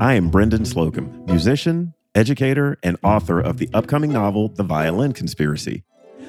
[0.00, 5.82] I am Brendan Slocumb, musician, educator, and author of the upcoming novel, The Violin Conspiracy.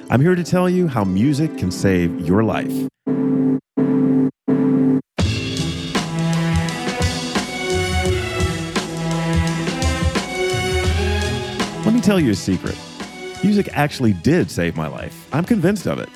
[0.10, 2.68] I'm here to tell you how music can save your life.
[11.86, 12.78] Let me tell you a secret.
[13.42, 15.30] Music actually did save my life.
[15.32, 16.10] I'm convinced of it.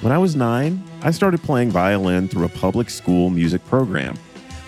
[0.00, 4.16] When I was nine, I started playing violin through a public school music program.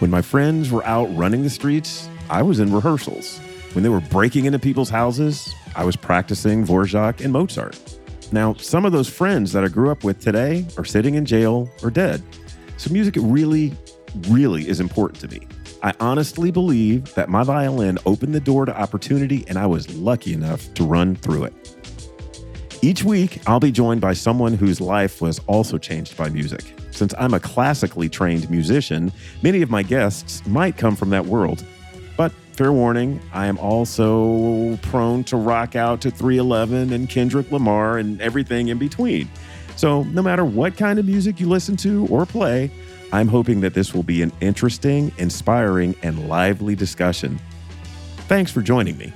[0.00, 3.38] When my friends were out running the streets, I was in rehearsals.
[3.72, 7.78] When they were breaking into people's houses, I was practicing Dvorak and Mozart.
[8.32, 11.68] Now, some of those friends that I grew up with today are sitting in jail
[11.82, 12.22] or dead.
[12.76, 13.72] So, music really,
[14.28, 15.46] really is important to me.
[15.82, 20.32] I honestly believe that my violin opened the door to opportunity, and I was lucky
[20.32, 21.54] enough to run through it.
[22.82, 26.74] Each week, I'll be joined by someone whose life was also changed by music.
[26.90, 31.64] Since I'm a classically trained musician, many of my guests might come from that world,
[32.62, 38.22] fair warning, I am also prone to rock out to 311 and Kendrick Lamar and
[38.22, 39.28] everything in between.
[39.74, 42.70] So, no matter what kind of music you listen to or play,
[43.12, 47.40] I'm hoping that this will be an interesting, inspiring, and lively discussion.
[48.28, 49.12] Thanks for joining me.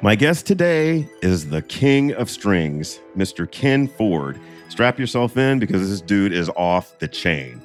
[0.00, 3.48] My guest today is the king of strings, Mr.
[3.48, 4.40] Ken Ford.
[4.70, 7.62] Strap yourself in because this dude is off the chain.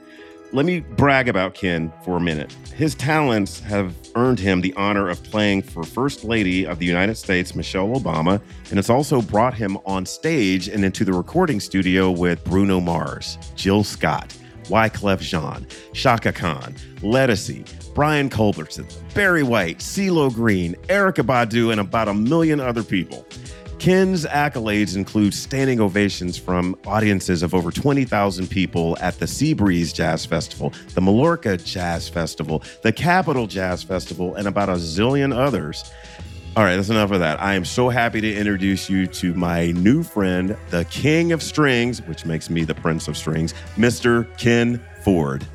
[0.54, 2.54] Let me brag about Ken for a minute.
[2.74, 7.16] His talents have earned him the honor of playing for First Lady of the United
[7.16, 12.10] States, Michelle Obama, and it's also brought him on stage and into the recording studio
[12.10, 14.34] with Bruno Mars, Jill Scott,
[14.70, 22.08] Wyclef Jean, Chaka Khan, Ledisi, Brian Culbertson, Barry White, CeeLo Green, Erykah Badu, and about
[22.08, 23.28] a million other people.
[23.80, 30.26] Ken's accolades include standing ovations from audiences of over 20,000 people at the Seabreeze Jazz
[30.26, 35.92] Festival, the Mallorca Jazz Festival, the Capitol Jazz Festival, and about a zillion others.
[36.56, 37.40] All right, that's enough of that.
[37.40, 42.02] I am so happy to introduce you to my new friend, the king of strings,
[42.02, 44.28] which makes me the prince of strings, Mr.
[44.40, 45.46] Ken Ford.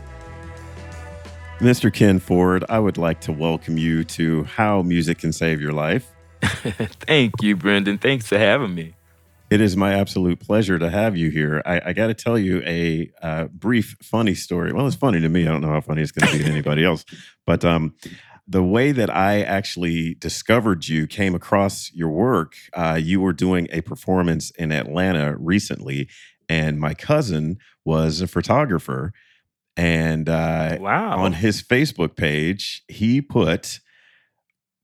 [1.59, 1.93] Mr.
[1.93, 6.13] Ken Ford, I would like to welcome you to How Music Can Save Your Life.
[7.07, 7.99] Thank you, Brendan.
[7.99, 8.95] Thanks for having me.
[9.51, 11.63] It is my absolute pleasure to have you here.
[11.67, 14.73] I, I got to tell you a uh, brief, funny story.
[14.73, 15.43] Well, it's funny to me.
[15.43, 17.05] I don't know how funny it's going to be to anybody else.
[17.47, 17.95] But um,
[18.49, 23.69] the way that I actually discovered you, came across your work, uh, you were doing
[23.71, 26.09] a performance in Atlanta recently,
[26.49, 29.13] and my cousin was a photographer.
[29.77, 31.19] And uh, wow.
[31.19, 33.81] on his Facebook page, he put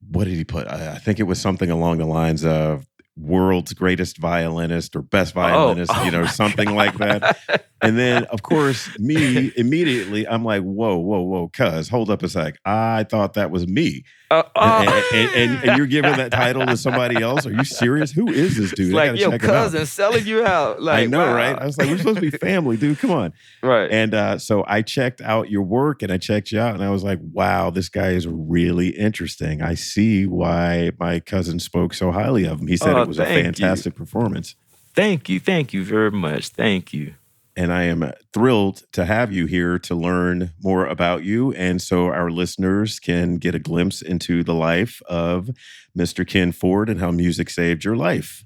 [0.00, 0.66] what did he put?
[0.66, 2.86] I, I think it was something along the lines of
[3.20, 6.76] world's greatest violinist or best oh, violinist, oh, you know, something God.
[6.76, 7.64] like that.
[7.80, 12.28] And then, of course, me immediately, I'm like, whoa, whoa, whoa, cuz, hold up a
[12.28, 12.56] sec.
[12.64, 14.04] I thought that was me.
[14.30, 17.46] Uh, uh, and, and, and, and, you're giving that title to somebody else?
[17.46, 18.12] Are you serious?
[18.12, 18.88] Who is this dude?
[18.88, 20.82] It's like your cousin selling you out.
[20.88, 21.34] Like, I know, wow.
[21.34, 21.58] right?
[21.58, 22.98] I was like, we're supposed to be family, dude.
[22.98, 23.32] Come on.
[23.62, 23.90] Right.
[23.90, 26.88] And uh, so I checked out your work and I checked you out and I
[26.90, 29.60] was like, wow, this guy is really interesting.
[29.60, 32.68] I see why my cousin spoke so highly of him.
[32.68, 33.98] He said oh, it was a fantastic you.
[34.04, 34.54] performance.
[34.94, 35.40] Thank you.
[35.40, 36.48] Thank you very much.
[36.48, 37.14] Thank you
[37.58, 41.52] and I am thrilled to have you here to learn more about you.
[41.54, 45.50] And so our listeners can get a glimpse into the life of
[45.98, 46.24] Mr.
[46.24, 48.44] Ken Ford and how music saved your life.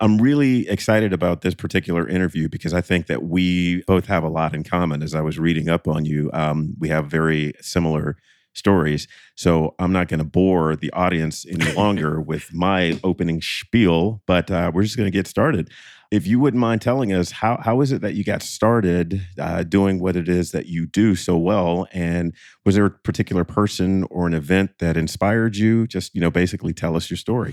[0.00, 4.30] I'm really excited about this particular interview because I think that we both have a
[4.30, 5.02] lot in common.
[5.02, 8.16] As I was reading up on you, um, we have very similar
[8.54, 9.06] stories.
[9.34, 14.50] So I'm not going to bore the audience any longer with my opening spiel, but
[14.50, 15.70] uh, we're just going to get started
[16.14, 19.64] if you wouldn't mind telling us how how is it that you got started uh,
[19.64, 22.32] doing what it is that you do so well, and
[22.64, 25.88] was there a particular person or an event that inspired you?
[25.88, 27.52] Just you know, basically tell us your story.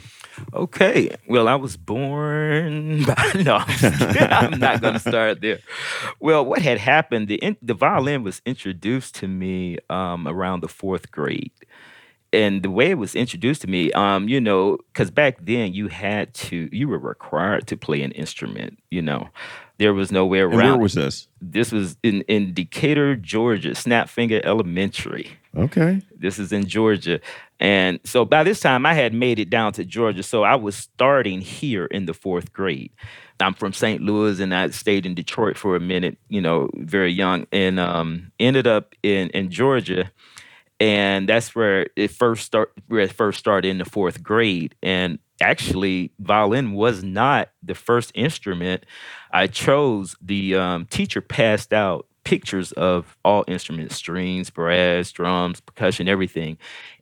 [0.54, 3.04] Okay, well, I was born.
[3.06, 5.60] by, no, I'm not going to start there.
[6.20, 7.30] Well, what had happened?
[7.30, 11.52] The the violin was introduced to me um, around the fourth grade
[12.34, 15.90] and the way it was introduced to me, um, you know, because back then you
[15.90, 18.80] had to, you were required to play an instrument.
[18.90, 19.30] You know,
[19.78, 20.60] there was no way around.
[20.60, 21.28] And where was this?
[21.42, 25.32] This was in in Decatur, Georgia, Snapfinger Elementary.
[25.58, 26.02] Okay.
[26.16, 27.20] This is in Georgia,
[27.60, 30.76] and so by this time I had made it down to Georgia, so I was
[30.76, 32.92] starting here in the fourth grade.
[33.42, 34.02] I'm from St.
[34.02, 36.18] Louis, and I stayed in Detroit for a minute.
[36.30, 40.12] You know, very young, and um, ended up in in Georgia
[40.82, 45.20] and that's where it first start where it first started in the fourth grade and
[45.42, 48.86] actually violin was not the first instrument
[49.32, 56.08] i chose the um, teacher passed out pictures of all instruments, strings, brass, drums, percussion,
[56.08, 56.58] everything.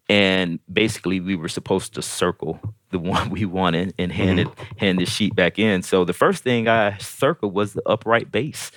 [0.08, 2.60] And basically, we were supposed to circle
[2.90, 4.62] the one we wanted and hand Mm-hmm.
[4.62, 5.84] it hand the sheet back in.
[5.84, 8.72] So the first thing I circled was the upright bass.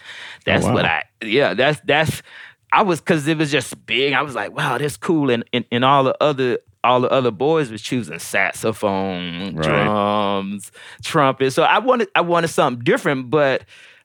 [0.44, 1.00] That's what wow.
[1.20, 2.22] I yeah, that's that's
[2.72, 4.14] I was cause it was just big.
[4.14, 5.30] I was like, wow, that's cool.
[5.30, 9.64] And and, and all the other all the other boys was choosing saxophone, Right.
[9.64, 10.72] drums,
[11.02, 11.52] trumpet.
[11.52, 13.64] So I wanted I wanted something different, but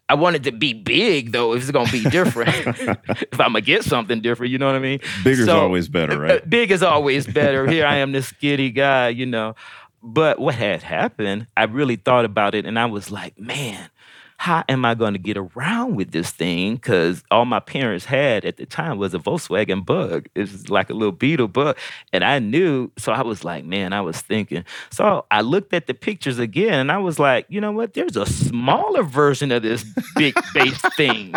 [0.10, 1.54] I wanted to be big though.
[1.54, 4.80] If it's gonna be different, if I'm gonna get something different, you know what I
[4.80, 5.00] mean.
[5.24, 6.50] Bigger's So- always better, uh, right?
[6.50, 7.68] Big is always better.
[7.68, 9.56] Here I am, this skinny guy, you know.
[10.04, 13.90] But what had happened, I really thought about it and I was like, man,
[14.40, 16.76] how am I going to get around with this thing?
[16.76, 20.30] Because all my parents had at the time was a Volkswagen Bug.
[20.36, 21.76] It was like a little Beetle Bug.
[22.14, 24.64] And I knew, so I was like, man, I was thinking.
[24.92, 27.96] So I looked at the pictures again and I was like, you know what?
[27.96, 29.84] There's a smaller version of this
[30.16, 31.34] big bass thing.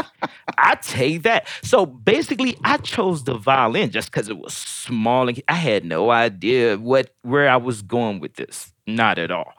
[0.59, 1.49] I take that.
[1.63, 6.11] So basically, I chose the violin just because it was small and I had no
[6.11, 8.73] idea what where I was going with this.
[8.87, 9.55] Not at all.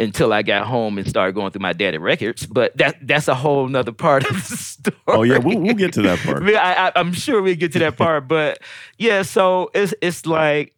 [0.00, 3.34] Until I got home and started going through my daddy records, but that that's a
[3.34, 4.96] whole nother part of the story.
[5.08, 6.44] Oh yeah, we'll, we'll get to that part.
[6.54, 8.60] I, I'm sure we'll get to that part, but
[8.96, 9.22] yeah.
[9.22, 10.72] So it's it's like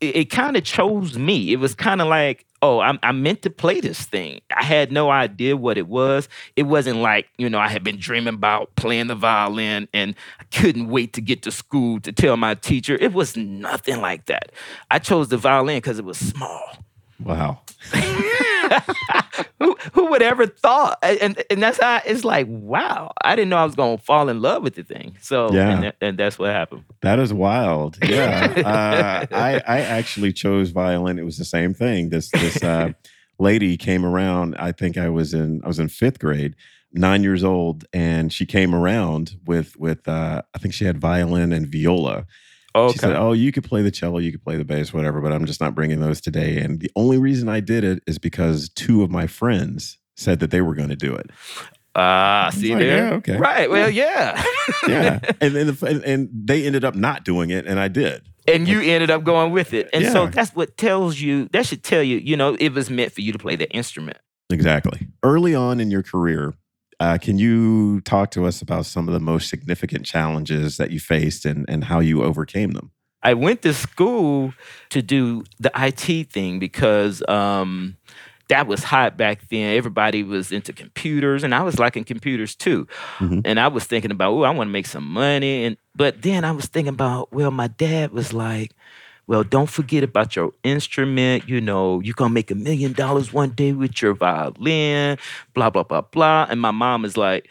[0.00, 1.52] it, it kind of chose me.
[1.52, 4.40] It was kind of like, oh, I'm I meant to play this thing.
[4.56, 6.28] I had no idea what it was.
[6.56, 10.44] It wasn't like you know I had been dreaming about playing the violin and I
[10.44, 12.96] couldn't wait to get to school to tell my teacher.
[13.00, 14.52] It was nothing like that.
[14.90, 16.62] I chose the violin because it was small.
[17.18, 17.60] Wow.
[19.58, 20.98] who, who would ever thought?
[21.02, 24.40] And and that's how it's like, wow, I didn't know I was gonna fall in
[24.40, 25.16] love with the thing.
[25.20, 25.82] So Yeah.
[25.82, 26.84] and, and that's what happened.
[27.02, 27.98] That is wild.
[28.02, 28.52] Yeah.
[29.30, 31.18] uh, I, I actually chose violin.
[31.18, 32.10] It was the same thing.
[32.10, 32.92] This this uh,
[33.38, 34.56] lady came around.
[34.58, 36.54] I think I was in I was in fifth grade,
[36.92, 41.52] nine years old, and she came around with with uh, I think she had violin
[41.52, 42.26] and viola.
[42.74, 42.92] Okay.
[42.92, 45.32] She said, "Oh, you could play the cello, you could play the bass, whatever, but
[45.32, 48.68] I'm just not bringing those today." And the only reason I did it is because
[48.68, 51.30] two of my friends said that they were going to do it.
[51.96, 53.08] Ah, see like, there.
[53.08, 53.36] yeah, okay.
[53.36, 53.68] Right.
[53.68, 54.40] Well, yeah.
[54.86, 58.22] Yeah, and and, the, and and they ended up not doing it, and I did.
[58.46, 59.88] and you ended up going with it.
[59.92, 63.12] And so that's what tells you, that should tell you, you know, it was meant
[63.12, 64.18] for you to play the instrument.
[64.50, 65.08] Exactly.
[65.22, 66.54] Early on in your career,
[67.00, 71.00] uh, can you talk to us about some of the most significant challenges that you
[71.00, 72.90] faced and, and how you overcame them?
[73.22, 74.54] I went to school
[74.90, 77.96] to do the IT thing because um,
[78.48, 79.76] that was hot back then.
[79.76, 82.86] Everybody was into computers, and I was liking computers too.
[83.18, 83.42] Mhm.
[83.44, 85.64] And I was thinking about, oh, I want to make some money.
[85.64, 88.72] And but then I was thinking about, well, my dad was like,
[89.30, 91.48] well, don't forget about your instrument.
[91.48, 95.18] You know, you're gonna make a million dollars one day with your violin,
[95.54, 96.48] blah, blah, blah, blah.
[96.50, 97.48] And my mom is like,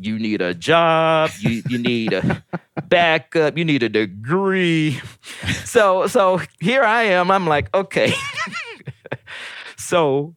[0.00, 2.42] you need a job, you you need a
[2.88, 5.00] backup, you need a degree.
[5.64, 7.30] So so here I am.
[7.30, 8.12] I'm like, okay.
[9.76, 10.34] so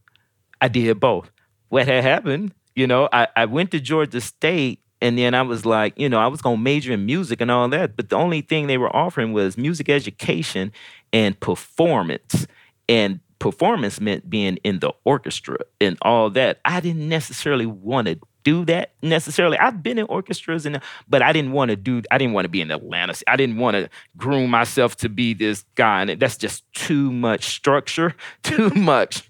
[0.62, 1.32] I did both.
[1.70, 5.68] What had happened, you know, I, I went to Georgia State and then I was
[5.68, 8.42] like, you know, I was gonna major in music and all that, but the only
[8.42, 10.72] thing they were offering was music education
[11.14, 12.48] and performance.
[12.90, 16.60] And performance meant being in the orchestra and all that.
[16.66, 19.60] I didn't necessarily want to do that necessarily.
[19.60, 22.50] I've been in orchestras and but I didn't want to do I didn't want to
[22.50, 23.14] be in Atlanta.
[23.28, 23.88] I didn't want to
[24.18, 29.30] groom myself to be this guy and that's just too much structure, too much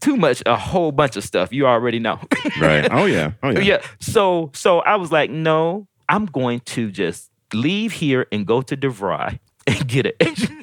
[0.00, 2.20] too much a whole bunch of stuff you already know.
[2.60, 2.88] Right.
[2.90, 3.32] Oh yeah.
[3.42, 3.60] Oh yeah.
[3.60, 3.82] yeah.
[4.00, 8.76] So so I was like, no, I'm going to just leave here and go to
[8.76, 10.12] DeVry and get a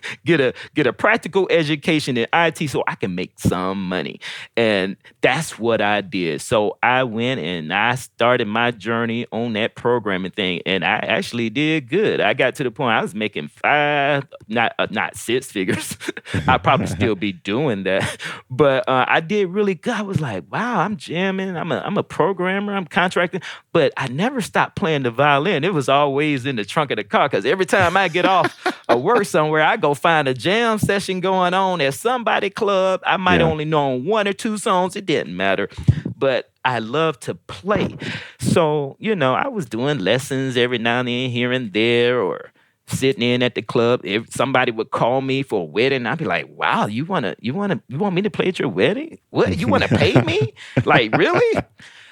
[0.25, 4.19] get a get a practical education in IT so I can make some money.
[4.57, 6.41] And that's what I did.
[6.41, 11.49] So I went and I started my journey on that programming thing and I actually
[11.49, 12.21] did good.
[12.21, 15.97] I got to the point I was making five not uh, not six figures.
[16.47, 18.17] I'd probably still be doing that.
[18.49, 19.93] But uh, I did really good.
[19.93, 21.55] I was like, wow, I'm jamming.
[21.55, 22.73] I'm a I'm a programmer.
[22.73, 23.41] I'm contracting.
[23.71, 25.63] But I never stopped playing the violin.
[25.63, 28.55] It was always in the trunk of the car because every time I get off
[28.89, 33.01] of work somewhere, I go find a jam session going on at somebody club.
[33.05, 33.47] I might Yeah.
[33.47, 34.95] only know one or two songs.
[34.95, 35.69] It didn't matter.
[36.17, 37.95] But I love to play.
[38.39, 42.51] So, you know, I was doing lessons every now and then here and there or
[42.87, 44.01] sitting in at the club.
[44.03, 47.53] If somebody would call me for a wedding, I'd be like, "Wow, you wanna, you
[47.53, 49.17] wanna, you want me to play at your wedding?
[49.29, 49.57] What?
[49.57, 50.53] You wanna pay me?
[50.85, 51.63] like really?"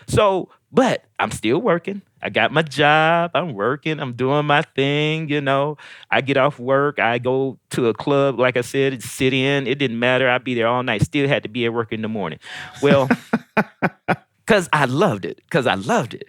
[0.07, 2.01] So, but I'm still working.
[2.21, 3.31] I got my job.
[3.33, 3.99] I'm working.
[3.99, 5.29] I'm doing my thing.
[5.29, 5.77] You know,
[6.11, 6.99] I get off work.
[6.99, 8.39] I go to a club.
[8.39, 9.67] Like I said, sit in.
[9.67, 10.29] It didn't matter.
[10.29, 11.01] I'd be there all night.
[11.03, 12.39] Still had to be at work in the morning.
[12.81, 13.09] Well,
[14.45, 15.37] because I loved it.
[15.43, 16.25] Because I loved it.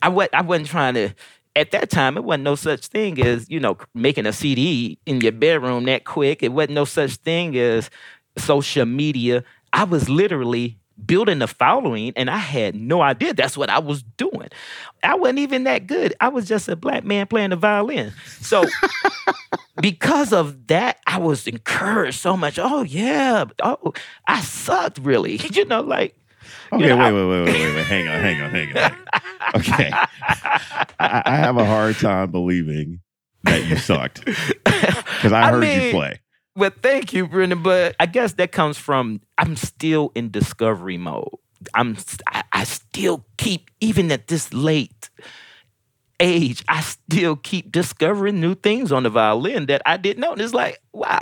[0.00, 1.10] I I wasn't trying to.
[1.54, 5.20] At that time, it wasn't no such thing as you know making a CD in
[5.20, 6.42] your bedroom that quick.
[6.42, 7.90] It wasn't no such thing as
[8.38, 9.44] social media.
[9.72, 14.02] I was literally building a following and I had no idea that's what I was
[14.02, 14.48] doing.
[15.02, 16.14] I wasn't even that good.
[16.20, 18.12] I was just a black man playing the violin.
[18.40, 18.64] So
[19.80, 22.58] because of that, I was encouraged so much.
[22.58, 23.44] Oh yeah.
[23.62, 23.92] Oh,
[24.26, 25.40] I sucked really.
[25.52, 26.16] You know, like
[26.72, 27.86] Okay, you know, wait, I- wait, wait, wait, wait, wait.
[27.86, 28.96] Hang on, hang on, hang on.
[29.54, 29.90] Okay.
[30.98, 33.00] I, I have a hard time believing
[33.44, 36.20] that you sucked because I I heard you play.
[36.54, 37.62] Well, thank you, Brendan.
[37.62, 41.28] But I guess that comes from I'm still in discovery mode.
[41.74, 45.10] I'm I, I still keep even at this late
[46.20, 50.32] age, I still keep discovering new things on the violin that I didn't know.
[50.32, 51.20] And it's like, wow.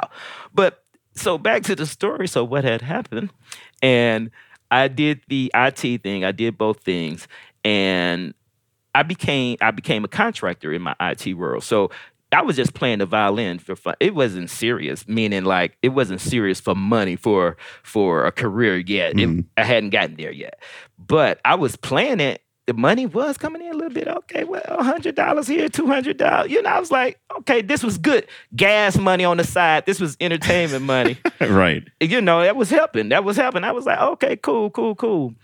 [0.53, 0.85] But
[1.15, 2.29] so back to the story.
[2.29, 3.31] So what had happened?
[3.83, 4.31] And
[4.71, 6.25] I did the IT thing.
[6.25, 7.27] I did both things.
[7.65, 8.35] And
[8.95, 11.63] I became I became a contractor in my IT world.
[11.65, 11.91] So
[12.33, 13.95] I was just playing the violin for fun.
[14.01, 19.19] It wasn't serious, meaning like it wasn't serious for money for for a career yet.
[19.19, 19.45] It- Mhm.
[19.57, 20.61] I hadn't gotten there yet,
[20.99, 22.43] but I was playing it.
[22.67, 24.07] The money was coming in a little bit.
[24.07, 26.53] Okay, well, hundred dollars here, two hundred dollars.
[26.53, 28.29] You know, I was like, okay, this was good.
[28.55, 29.87] Gas money on the side.
[29.87, 31.83] This was entertainment money right.
[32.01, 33.09] you know, that was helping.
[33.09, 33.65] That was helping.
[33.65, 35.35] I was like, okay, cool, cool, cool.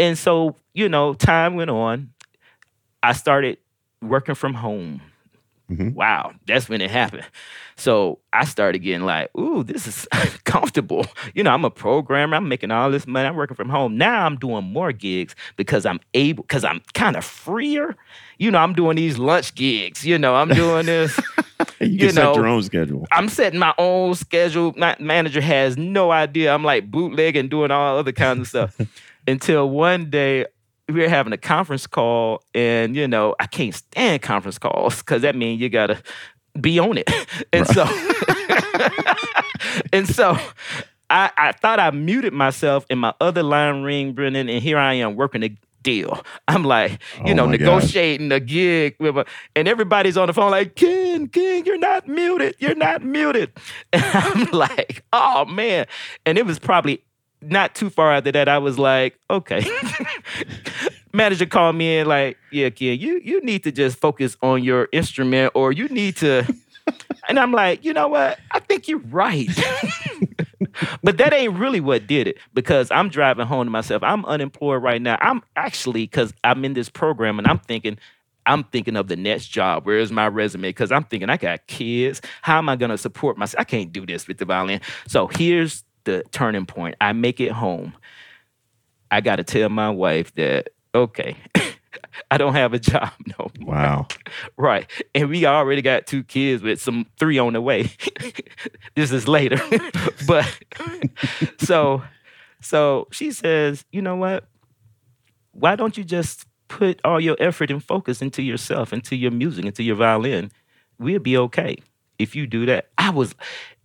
[0.00, 2.10] And so, you know, time went on.
[3.00, 3.58] I started
[4.00, 5.00] working from home.
[5.72, 5.94] Mhm.
[5.94, 7.24] Wow, that's when it happened.
[7.76, 10.06] So I started getting like, ooh, this is
[10.44, 11.06] comfortable.
[11.34, 12.36] You know, I'm a programmer.
[12.36, 13.26] I'm making all this money.
[13.26, 13.96] I'm working from home.
[13.96, 17.96] Now I'm doing more gigs because I'm able, because I'm kind of freer.
[18.38, 20.04] You know, I'm doing these lunch gigs.
[20.04, 21.18] You know, I'm doing this.
[21.80, 23.06] You can You set your own schedule.
[23.12, 24.72] I'm setting my own schedule.
[24.76, 26.52] My manager has no idea.
[26.52, 28.88] I'm like bootlegging, doing all other kinds of stuff.
[29.28, 30.46] Until one day
[30.88, 35.22] we were having a conference call, and you know, I can't stand conference calls because
[35.22, 36.02] that means you gotta
[36.60, 37.10] be on it.
[37.52, 37.84] And so
[39.92, 40.36] and so
[41.10, 44.94] I, I thought I muted myself in my other line ring, Brennan, and here I
[44.94, 45.50] am working a
[45.82, 46.22] deal.
[46.48, 46.92] I'm like,
[47.24, 47.58] you Oh know, gosh.
[47.58, 52.08] negotiating a gig with a, and everybody's on the phone like, Ken, Ken, you're not
[52.08, 52.56] muted.
[52.58, 53.52] You're not muted.
[53.92, 55.86] And I'm like, oh man.
[56.24, 57.02] And it was probably
[57.42, 58.48] not too far after that.
[58.48, 59.64] I was like, okay.
[61.12, 64.88] Manager called me in like, yeah, kid, you you need to just focus on your
[64.92, 66.46] instrument or you need to
[67.28, 68.38] and I'm like, you know what?
[68.50, 69.48] I think you're right.
[71.02, 74.02] but that ain't really what did it because I'm driving home to myself.
[74.02, 75.18] I'm unemployed right now.
[75.20, 77.98] I'm actually because I'm in this program and I'm thinking,
[78.46, 79.86] I'm thinking of the next job.
[79.86, 80.68] Where's my resume?
[80.68, 82.20] Because I'm thinking I got kids.
[82.42, 83.60] How am I going to support myself?
[83.60, 84.80] I can't do this with the violin.
[85.06, 86.96] So here's the turning point.
[87.00, 87.94] I make it home.
[89.10, 91.36] I got to tell my wife that okay,
[92.30, 93.74] I don't have a job no more.
[93.74, 94.08] Wow.
[94.56, 94.90] Right.
[95.14, 97.90] And we already got two kids with some three on the way.
[98.94, 99.60] this is later.
[100.26, 100.58] but
[101.58, 102.02] so
[102.60, 104.44] so she says, you know what?
[105.52, 109.64] Why don't you just put all your effort and focus into yourself, into your music,
[109.64, 110.50] into your violin?
[110.98, 111.76] We'll be okay
[112.22, 112.88] if you do that.
[112.98, 113.34] I was,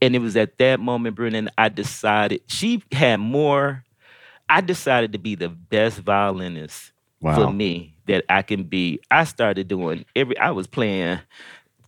[0.01, 3.83] and it was at that moment, Brennan, I decided she had more.
[4.49, 7.35] I decided to be the best violinist Wow.
[7.35, 8.99] for me that I can be.
[9.11, 10.37] I started doing every.
[10.37, 11.19] I was playing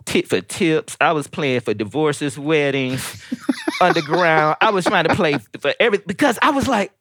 [0.06, 0.98] tit for tips.
[1.00, 3.24] I was playing for divorces, weddings,
[3.82, 4.58] underground.
[4.60, 6.92] I was trying to play for every because I was like,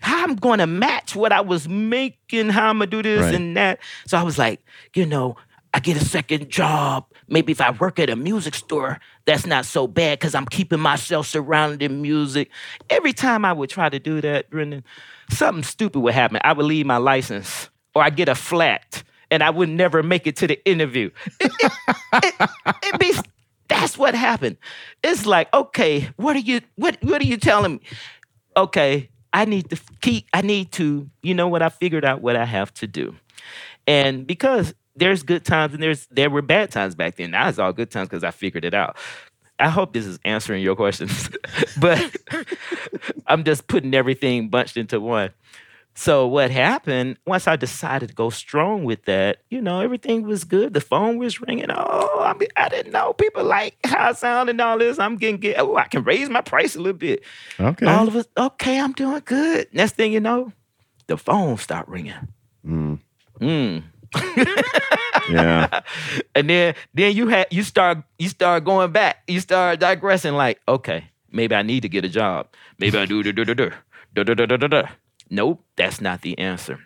[0.00, 2.50] how I'm going to match what I was making.
[2.50, 3.34] How I'm gonna do this Right.
[3.34, 3.80] and that.
[4.06, 4.60] So I was like,
[4.94, 5.36] you know.
[5.74, 7.04] I get a second job.
[7.28, 10.80] Maybe if I work at a music store, that's not so bad because I'm keeping
[10.80, 12.50] myself surrounded in music.
[12.88, 14.84] Every time I would try to do that, Brendan,
[15.30, 16.38] something stupid would happen.
[16.42, 20.26] I would leave my license or I get a flat and I would never make
[20.26, 21.10] it to the interview.
[21.40, 22.50] It, it,
[22.82, 23.12] it, be,
[23.68, 24.56] that's what happened.
[25.04, 27.80] It's like, okay, what are you what what are you telling me?
[28.56, 32.36] Okay, I need to keep I need to, you know what, I figured out what
[32.36, 33.14] I have to do.
[33.86, 37.30] And because there's good times and there's there were bad times back then.
[37.32, 38.96] Now it's all good times because I figured it out.
[39.60, 41.30] I hope this is answering your questions,
[41.80, 42.16] but
[43.26, 45.30] I'm just putting everything bunched into one.
[45.94, 49.38] So what happened once I decided to go strong with that?
[49.50, 50.72] You know, everything was good.
[50.72, 51.66] The phone was ringing.
[51.70, 55.00] Oh, I mean, I didn't know people like how I sound and all this.
[55.00, 55.58] I'm getting get.
[55.58, 57.24] Oh, I can raise my price a little bit.
[57.58, 57.84] Okay.
[57.86, 58.26] All of us.
[58.36, 59.66] Okay, I'm doing good.
[59.72, 60.52] Next thing you know,
[61.08, 62.14] the phone start ringing.
[62.64, 63.00] Mm,
[63.40, 63.82] Mm.
[65.30, 65.80] yeah.
[66.34, 69.22] and then then you had you start you start going back.
[69.26, 72.48] You start digressing like, okay, maybe I need to get a job.
[72.78, 73.70] Maybe I do do do do do
[74.14, 74.82] do do do do do do.
[75.30, 76.80] Nope, that's not the answer.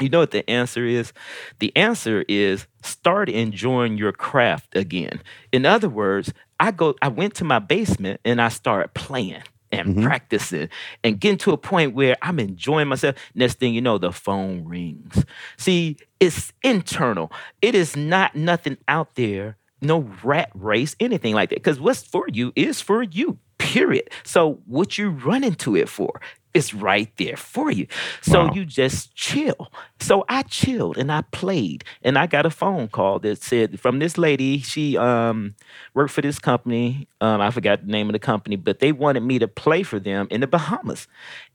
[0.00, 1.12] You know what the answer is?
[1.58, 5.22] The answer is start enjoying your craft again.
[5.52, 9.96] In other words, I go I went to my basement and I started playing and
[9.96, 10.02] Mhm.
[10.02, 10.68] practicing
[11.04, 13.16] and getting to a point where I'm enjoying myself.
[13.34, 15.24] Next thing you know, the phone rings.
[15.56, 17.32] See, it's internal.
[17.62, 21.56] It is not nothing out there, no rat race, anything like that.
[21.56, 24.08] Because what's for you is for you, period.
[24.24, 26.20] So what you run into it for?
[26.56, 27.86] It's right there for you.
[28.22, 28.52] So Wow.
[28.54, 29.70] you just chill.
[30.00, 31.84] So I chilled and I played.
[32.02, 35.54] And I got a phone call that said from this lady, she um
[35.94, 37.08] worked for this company.
[37.20, 39.98] Um, I forgot the name of the company, but they wanted me to play for
[40.00, 41.06] them in the Bahamas.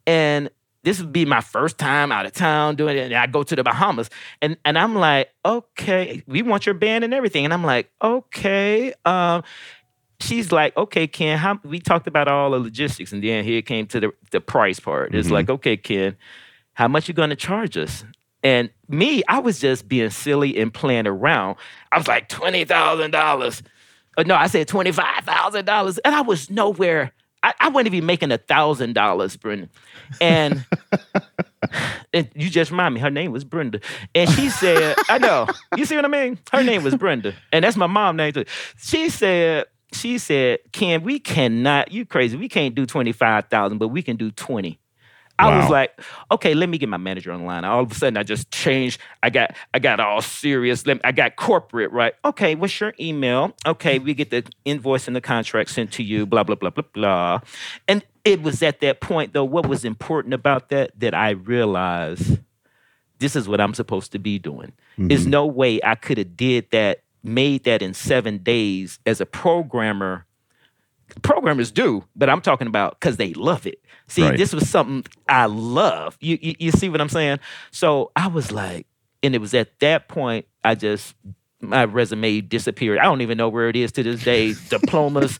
[0.05, 0.49] And
[0.83, 3.01] this would be my first time out of town doing it.
[3.11, 4.09] And I go to the Bahamas.
[4.41, 7.45] And and I'm like, okay, we want your band and everything.
[7.45, 8.93] And I'm like, okay.
[9.05, 9.43] Um,
[10.21, 13.65] she's like, okay, Ken, how we talked about all the logistics, and then here it
[13.65, 15.13] came to the, the price part.
[15.15, 15.31] It's Mhm.
[15.31, 16.15] like, okay, Ken,
[16.73, 18.03] how much you gonna charge us?
[18.43, 21.57] And me, I was just being silly and playing around.
[21.91, 23.61] I was like, twenty thousand dollars.
[24.17, 25.97] Uh, no, I said twenty-five thousand dollars.
[25.99, 27.11] And I was nowhere.
[27.43, 29.69] I, I wasn't even making a thousand dollars, Brendan.
[30.19, 30.65] And
[32.13, 33.79] and you just remind me, her name was Brenda.
[34.15, 35.47] And she said, I know.
[35.77, 36.39] You see what I mean?
[36.51, 37.33] Her name was Brenda.
[37.51, 38.45] And that's my mom name too.
[38.77, 42.37] She said, she said, Ken, we cannot, you crazy.
[42.37, 44.79] We can't do 25,000, but we can do 20.
[45.39, 45.99] I was like,
[46.31, 47.65] okay, let me get my manager on the line.
[47.65, 49.01] All of a sudden, I just changed.
[49.23, 50.85] I got, I got all serious.
[50.85, 52.13] Let- I got corporate, right?
[52.23, 53.55] Okay, what's your email?
[53.65, 56.27] Okay, we get the invoice and the contract sent to you.
[56.27, 57.39] Blah blah blah blah blah.
[57.87, 62.39] And it was at that point, though, what was important about that that I realized
[63.19, 64.73] this is what I'm supposed to be doing.
[64.97, 65.29] There's mm-hmm.
[65.31, 70.25] no way I could have did that, made that in seven days as a programmer.
[71.23, 73.81] Programmers do, but I'm talking about because they love it.
[74.07, 74.37] See, Right.
[74.37, 76.17] this was something I love.
[76.21, 77.39] You, you you see what I'm saying?
[77.71, 78.87] So I was like,
[79.21, 81.15] and it was at that point I just
[81.59, 82.97] my resume disappeared.
[82.99, 84.53] I don't even know where it is to this day.
[84.69, 85.37] Diplomas.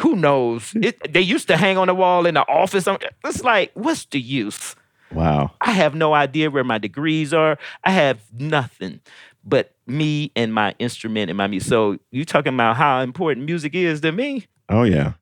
[0.00, 0.72] Who knows?
[0.76, 2.86] It, they used to hang on the wall in the office.
[3.24, 4.76] It's like, what's the use?
[5.12, 5.50] Wow.
[5.60, 7.58] I have no idea where my degrees are.
[7.84, 9.00] I have nothing
[9.44, 11.68] but me and my instrument and my music.
[11.68, 14.46] So you talking about how important music is to me?
[14.68, 15.14] Oh yeah.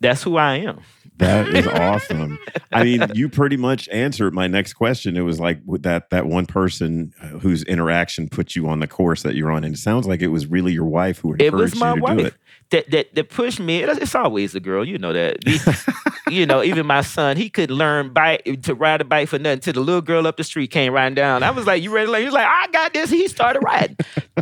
[0.00, 0.80] That's who I am.
[1.18, 2.38] That is awesome.
[2.72, 5.16] I mean, you pretty much answered my next question.
[5.16, 9.22] It was like that that one person uh, whose interaction put you on the course
[9.22, 11.74] that you're on, and it sounds like it was really your wife who It encouraged
[11.74, 12.34] was my you to do it.
[12.70, 13.82] that, that that pushed me.
[13.82, 15.38] It's always a girl, you know that.
[16.28, 19.60] You know, even my son, he could learn bike to ride a bike for nothing.
[19.60, 21.42] Till the little girl up the street came riding down.
[21.42, 23.96] I was like, "You ready?" He was like, "I got this." He started riding.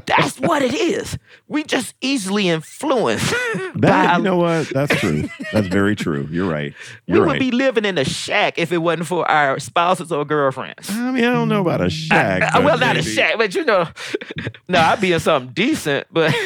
[0.04, 1.16] That's what it is.
[1.46, 3.30] We just easily influenced.
[3.76, 4.68] That by you know what?
[4.70, 5.28] That's true.
[5.52, 6.26] That's very true.
[6.28, 6.65] You're right.
[7.06, 7.40] We You're would right.
[7.40, 10.90] be living in a shack if it wasn't for our spouses or girlfriends.
[10.90, 12.42] I mean, I don't know about a shack.
[12.42, 13.88] Uh, but well, not a shack, but you know,
[14.68, 16.34] no, I'd be in something decent, but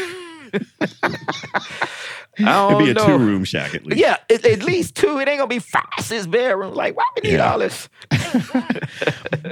[2.43, 3.07] I It'd be a know.
[3.07, 4.01] two room shack at least.
[4.01, 5.19] Yeah, at, at least two.
[5.19, 6.75] It ain't gonna be five, six bedrooms.
[6.77, 7.53] Like, why we need Yeah.
[7.53, 7.89] all this?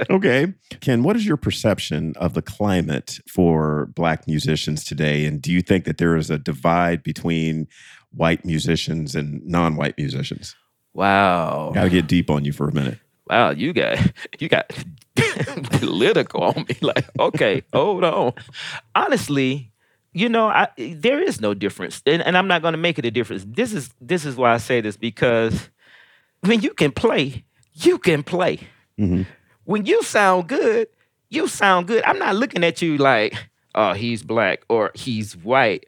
[0.09, 0.53] Okay.
[0.81, 5.25] Ken, what is your perception of the climate for Black musicians today?
[5.25, 7.67] And do you think that there is a divide between
[8.11, 10.55] white musicians and non white musicians?
[10.93, 12.99] Wow, Got to get deep on you for a minute.
[13.29, 13.97] wow, you got
[14.39, 14.71] you got
[15.71, 16.75] political on me.
[16.81, 18.33] Like, okay, hold on.
[18.95, 19.71] Honestly,
[20.13, 23.11] you know, I, there is no difference, and, and I'm not gonna make it a
[23.11, 23.45] difference.
[23.47, 25.69] This is this is why I say this because
[26.41, 28.59] when you can play, you can play.
[28.99, 29.25] Mhm.
[29.63, 30.87] when you sound good,
[31.29, 32.03] you sound good.
[32.03, 33.33] I'm not looking at you like,
[33.75, 35.85] oh, he's black or he's white.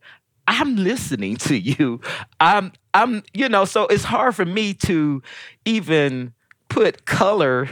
[0.47, 2.01] I'm listening to you.
[2.39, 5.21] I'm I'm you know, so it's hard for me to
[5.65, 6.33] even
[6.69, 7.69] put color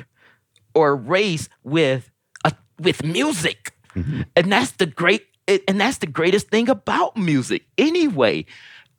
[0.74, 2.10] or race with
[2.46, 3.74] a, with music.
[3.96, 4.22] Mm-hmm.
[4.36, 5.26] And that's the great
[5.68, 7.66] and that's the greatest thing about music.
[7.78, 8.46] Anyway,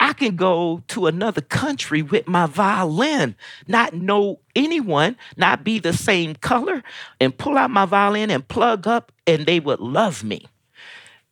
[0.01, 3.37] I can go to another country with my violin,
[3.69, 6.83] not know anyone, not be the same color,
[7.21, 10.47] and pull out my violin and plug up, and they would love me.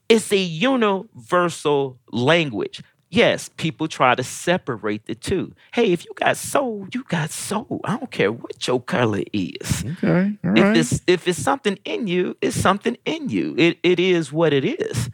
[0.08, 2.82] It's a universal language.
[3.10, 5.54] Yes, people try to separate the two.
[5.72, 7.80] Hey, if you got soul, you got soul.
[7.84, 9.84] I don't care what your color is.
[10.04, 10.36] Okay.
[10.44, 10.76] All If right.
[10.76, 13.54] it's if it's something in you, it's something in you.
[13.56, 15.08] It it is what it is.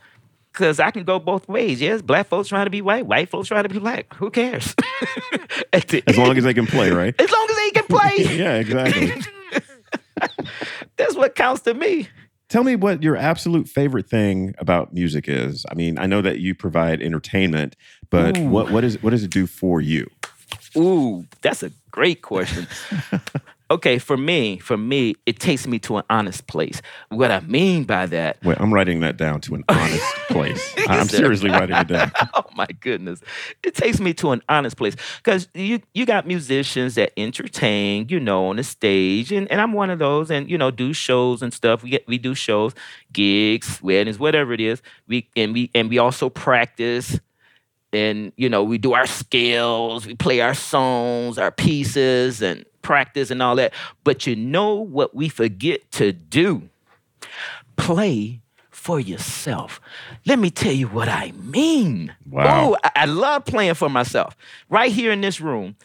[0.55, 1.81] Cause I can go both ways.
[1.81, 4.13] Yes, black folks trying to be white, white folks trying to be black.
[4.15, 4.75] Who cares?
[5.73, 7.15] As long as they can play, right?
[7.21, 9.13] as long as they can play, yeah, exactly.
[10.97, 12.09] that's what counts to me.
[12.49, 15.65] Tell me what your absolute favorite thing about music is.
[15.71, 17.75] I mean, I know that you provide entertainment,
[18.11, 18.49] but Ooh.
[18.49, 20.09] what what is what does it do for you?
[20.77, 22.67] Ooh, that's a great question.
[23.71, 26.83] Okay, for me, for me, it takes me to an honest place.
[27.09, 30.75] What I mean by that, Wait, I'm writing that down to an honest place.
[30.87, 32.13] I'm seriously writing it down.
[32.35, 33.23] oh my goodness,
[33.63, 38.21] it takes me to an honest place because you you got musicians that entertain, you
[38.21, 41.43] know, on the stage, and, and I'm one of those, and you know, do shows
[41.43, 41.83] and stuff.
[41.83, 42.75] We get we do shows,
[43.15, 44.83] gigs, weddings, whatever it is.
[45.09, 47.19] We and we and we also practice
[47.95, 53.31] and you know we do our scales we play our songs our pieces and practice
[53.31, 53.73] and all that
[54.05, 56.69] but you know what we forget to do?
[57.77, 59.81] Play for yourself.
[60.27, 62.15] Let me tell you what i mean.
[62.31, 62.45] Wow.
[62.47, 64.37] oh I, I love playing for myself.
[64.69, 65.77] Right here in this room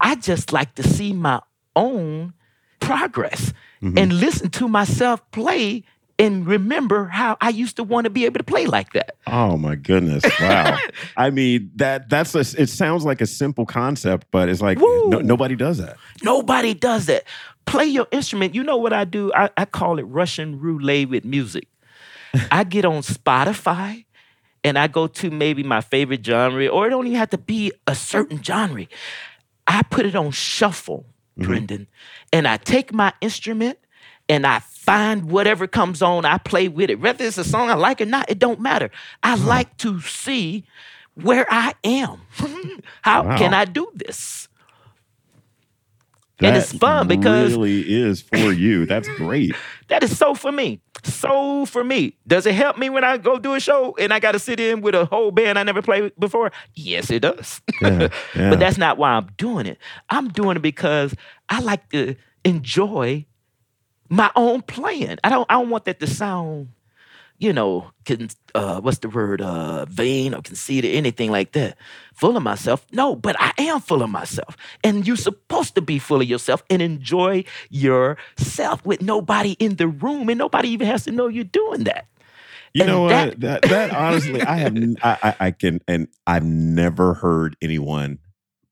[0.00, 1.40] i just like to see my
[1.74, 2.32] own
[2.80, 3.98] progress mm-hmm.
[3.98, 5.84] and listen to myself play
[6.18, 9.56] and remember how i used to want to be able to play like that Oh
[9.56, 10.22] my goodness!
[10.40, 10.78] Wow.
[11.16, 15.20] I mean that that's a, it sounds like a simple concept, but it's like no,
[15.20, 15.96] nobody does that.
[16.22, 17.24] Nobody does that.
[17.66, 18.54] Play your instrument.
[18.54, 19.32] You know what I do?
[19.34, 21.66] I, I call it Russian roulette with music.
[22.52, 24.04] I get on Spotify
[24.62, 27.72] and I go to maybe my favorite genre, or it don't even have to be
[27.86, 28.86] a certain genre.
[29.66, 31.48] I put it on shuffle, mm-hmm.
[31.48, 31.88] Brendan,
[32.32, 33.78] and I take my instrument
[34.28, 37.00] and I find whatever comes on, I play with it.
[37.00, 38.90] Whether it's a song I like or not, it don't matter.
[39.22, 39.46] I uh-huh.
[39.46, 40.64] like to see
[41.14, 42.20] where I am.
[43.02, 43.36] How Wow.
[43.36, 44.48] can I do this?
[46.38, 48.86] That And it's fun because- really is for you.
[48.86, 49.54] That's great.
[49.88, 50.80] That is so for me.
[51.04, 52.16] So for me.
[52.26, 54.58] Does it help me when I go do a show and I got to sit
[54.58, 56.50] in with a whole band I never played before?
[56.74, 57.60] Yes, it does.
[57.80, 58.50] Yeah, yeah.
[58.50, 59.78] but that's not why I'm doing it.
[60.10, 61.14] I'm doing it because
[61.48, 63.26] I like to enjoy
[64.08, 65.18] my own plan.
[65.24, 65.46] I don't.
[65.50, 66.68] I don't want that to sound,
[67.38, 71.76] you know, con, uh, what's the word, uh, vain or conceited, anything like that.
[72.14, 72.86] Full of myself.
[72.92, 76.62] No, but I am full of myself, and you're supposed to be full of yourself
[76.70, 81.44] and enjoy yourself with nobody in the room, and nobody even has to know you're
[81.44, 82.06] doing that.
[82.74, 83.40] You And know that- what?
[83.40, 88.18] That, that honestly, I have, I I can, and I've never heard anyone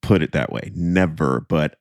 [0.03, 0.71] put it that way.
[0.75, 1.41] Never.
[1.49, 1.77] But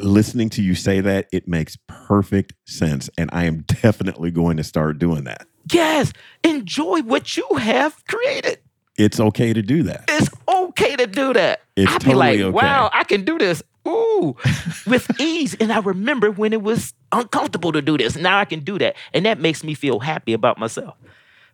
[0.00, 4.64] listening to you say that, it makes perfect sense, and I am definitely going to
[4.64, 5.46] start doing that.
[5.72, 8.58] Yes, enjoy what you have created.
[8.96, 10.04] It's okay to do that.
[10.08, 11.62] it's okay to do that.
[11.76, 12.50] It's I'd be totally like, okay.
[12.50, 13.62] wow, I can do this.
[13.86, 14.36] Ooh,
[14.86, 15.54] with ease.
[15.54, 18.16] And I remember when it was uncomfortable to do this.
[18.16, 18.96] Now I can do that.
[19.12, 20.96] And that makes me feel happy about myself.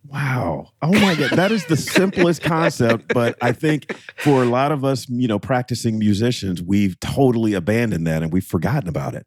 [0.07, 0.69] Wow.
[0.81, 1.31] Oh my God.
[1.31, 3.13] That is the simplest concept.
[3.13, 8.07] But I think for a lot of us, you know, practicing musicians, we've totally abandoned
[8.07, 9.25] that and we've forgotten about it.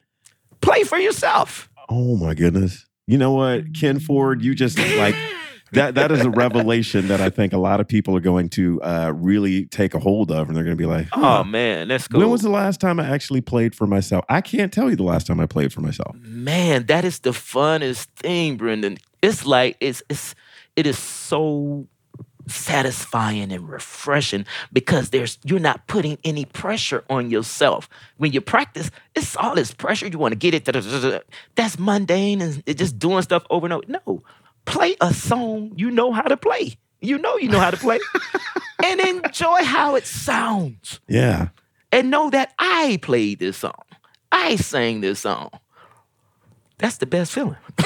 [0.60, 1.70] Play for yourself.
[1.88, 2.86] Oh my goodness.
[3.06, 5.14] You know what, Ken Ford, you just like
[5.72, 8.80] that that is a revelation that I think a lot of people are going to
[8.82, 12.08] uh, really take a hold of and they're going to be like, Oh man, that's
[12.08, 12.20] cool.
[12.20, 14.24] when was the last time I actually played for myself?
[14.28, 16.16] I can't tell you the last time I played for myself.
[16.16, 18.98] man, that is the funnest thing, Brendan.
[19.22, 20.34] It's like it's it's
[20.76, 21.86] it is so
[22.46, 27.88] satisfying and refreshing because there's you're not putting any pressure on yourself.
[28.18, 30.06] When you practice, it's all this pressure.
[30.06, 31.24] You want to get it.
[31.54, 33.84] That's mundane and it's just doing stuff over and over.
[33.88, 34.22] No,
[34.66, 36.76] play a song you know how to play.
[37.00, 37.98] You know you know how to play,
[38.84, 41.48] and enjoy how it sounds Yeah.
[41.92, 43.82] and know that I played this song.
[44.32, 45.50] I sang this song.
[46.84, 47.56] That's the best feeling.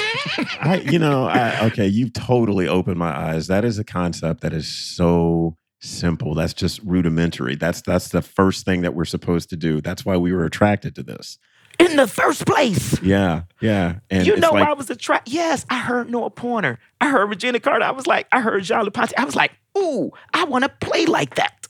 [0.59, 3.47] I, you know, I, okay, you've totally opened my eyes.
[3.47, 6.33] That is a concept that is so simple.
[6.33, 7.55] That's just rudimentary.
[7.55, 9.79] That's that's the first thing that we're supposed to do.
[9.79, 11.37] That's why we were attracted to this.
[11.79, 13.01] In the first place.
[13.01, 13.99] Yeah, yeah.
[14.09, 15.33] And you know like, I was attracted.
[15.33, 16.77] Yes, I heard Noel Pointer.
[16.99, 17.85] I heard Regina Carter.
[17.85, 19.15] I was like, I heard Jean-Luc Ponty.
[19.15, 21.69] I was like, ooh, I want to play like that.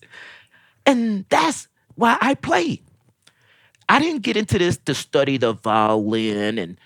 [0.84, 2.82] And that's why I play.
[3.88, 6.80] I didn't get into this to study the violin and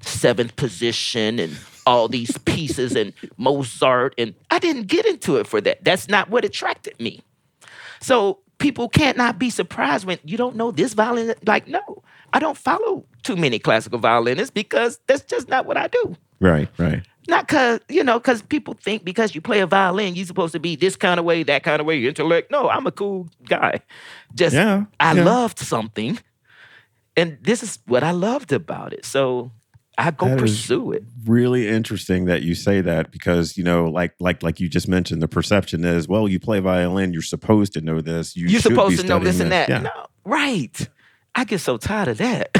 [0.00, 1.56] seventh position and
[1.86, 4.14] all these pieces and Mozart.
[4.18, 5.84] And I didn't get into it for that.
[5.84, 7.22] That's not what attracted me.
[8.00, 11.34] So people can't not be surprised when you don't know this violin.
[11.46, 15.88] Like, no, I don't follow too many classical violinists because that's just not what I
[15.88, 16.16] do.
[16.40, 17.06] right, right.
[17.30, 20.58] Not cause you know, cause people think because you play a violin, you're supposed to
[20.58, 22.50] be this kind of way, that kind of way, your intellect.
[22.50, 23.80] No, I'm a cool guy.
[24.34, 25.24] Just Yeah, I yeah.
[25.24, 26.18] loved something,
[27.18, 29.04] and this is what I loved about it.
[29.04, 29.50] So
[29.98, 31.02] I go That pursue it.
[31.26, 35.20] Really interesting that you say that because you know, like like like you just mentioned,
[35.20, 38.36] the perception is, well, you play violin, you're supposed to know this.
[38.36, 39.68] You You're supposed to know this and that.
[39.68, 39.80] Yeah.
[39.80, 40.88] No, right.
[41.34, 42.50] I get so tired of that.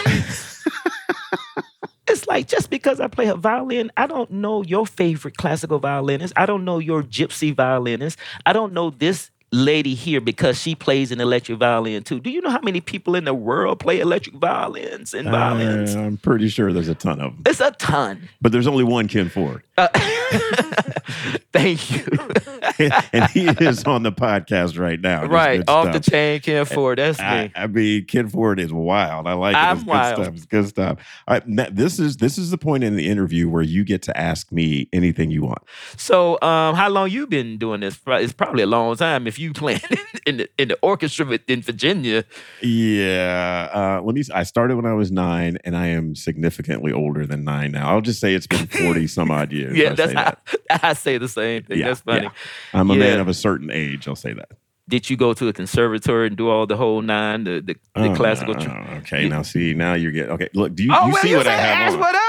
[2.09, 6.33] it's like just because I play a violin, I don't know your favorite classical violinist.
[6.37, 8.19] I don't know your gypsy violinist.
[8.47, 12.21] I don't know this lady here because she plays an electric violin too.
[12.21, 15.97] Do you know how many people in the world play electric violins and violins?
[15.97, 18.29] Uh, I'm pretty sure there's a ton of them, it's a ton.
[18.41, 19.89] but there's only one Ken Ford, Uh,
[21.53, 22.05] thank you.
[23.13, 25.25] and he is on the podcast right now.
[25.27, 25.95] Right, off stuff.
[26.05, 26.99] the chain, Ken Ford.
[26.99, 27.53] That's I, me.
[27.57, 29.27] I mean, Ken Ford is wild.
[29.27, 29.59] I like it.
[29.59, 30.15] I'm it's good wild.
[30.23, 30.35] stuff.
[30.35, 30.99] It's good stuff.
[31.27, 34.03] All right, Matt, this is this is the point in the interview where you get
[34.03, 35.63] to ask me anything you want.
[35.97, 37.99] So, um, how long you been doing this?
[38.07, 39.27] It's probably a long time.
[39.27, 39.81] If you playing
[40.27, 42.25] in the in the orchestra in Virginia,
[42.61, 44.23] Yeah, uh, let me.
[44.35, 47.91] I started when I was nine, and I am significantly older than nine now.
[47.91, 49.77] I'll just say it's been forty some odd years.
[49.77, 50.41] yeah, I'll that's say that.
[50.83, 51.79] I say the same thing.
[51.79, 52.25] Yeah, that's funny.
[52.25, 52.31] yeah.
[52.73, 54.09] I'm a man of a certain age.
[54.09, 54.51] I'll say that.
[54.89, 58.11] Did you go to a conservatory and do all the whole nine, the the, the
[58.11, 58.55] Oh, classical?
[58.55, 60.49] no, tr- no, okay, now see, now you get okay.
[60.55, 62.01] Look, do you, oh, you well, see you what I have on?
[62.01, 62.25] whatever.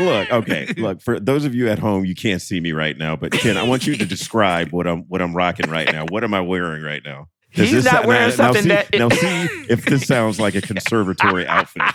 [0.00, 3.16] Look, okay, look for those of you at home, you can't see me right now,
[3.16, 6.04] but Ken, I want you to describe what I'm what I'm rocking right now.
[6.10, 7.28] What am I wearing right now?
[7.54, 10.38] Does He's this not wearing now, something now see, that- now see if this sounds
[10.38, 11.82] like a conservatory outfit.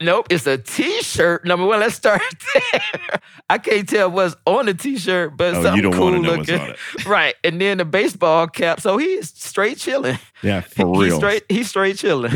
[0.00, 1.44] Nope, it's a T-shirt.
[1.44, 2.20] Number one, let's start
[2.54, 2.80] there.
[3.48, 6.22] I can't tell what's on the T-shirt, but Oh, something you don't cool want to
[6.22, 6.64] know what's looking.
[6.66, 7.06] on it.
[7.06, 8.80] Right, and then the baseball cap.
[8.80, 10.18] So he's straight chilling.
[10.42, 11.16] Yeah, for He's real.
[11.18, 11.44] straight.
[11.48, 12.32] He's straight chilling.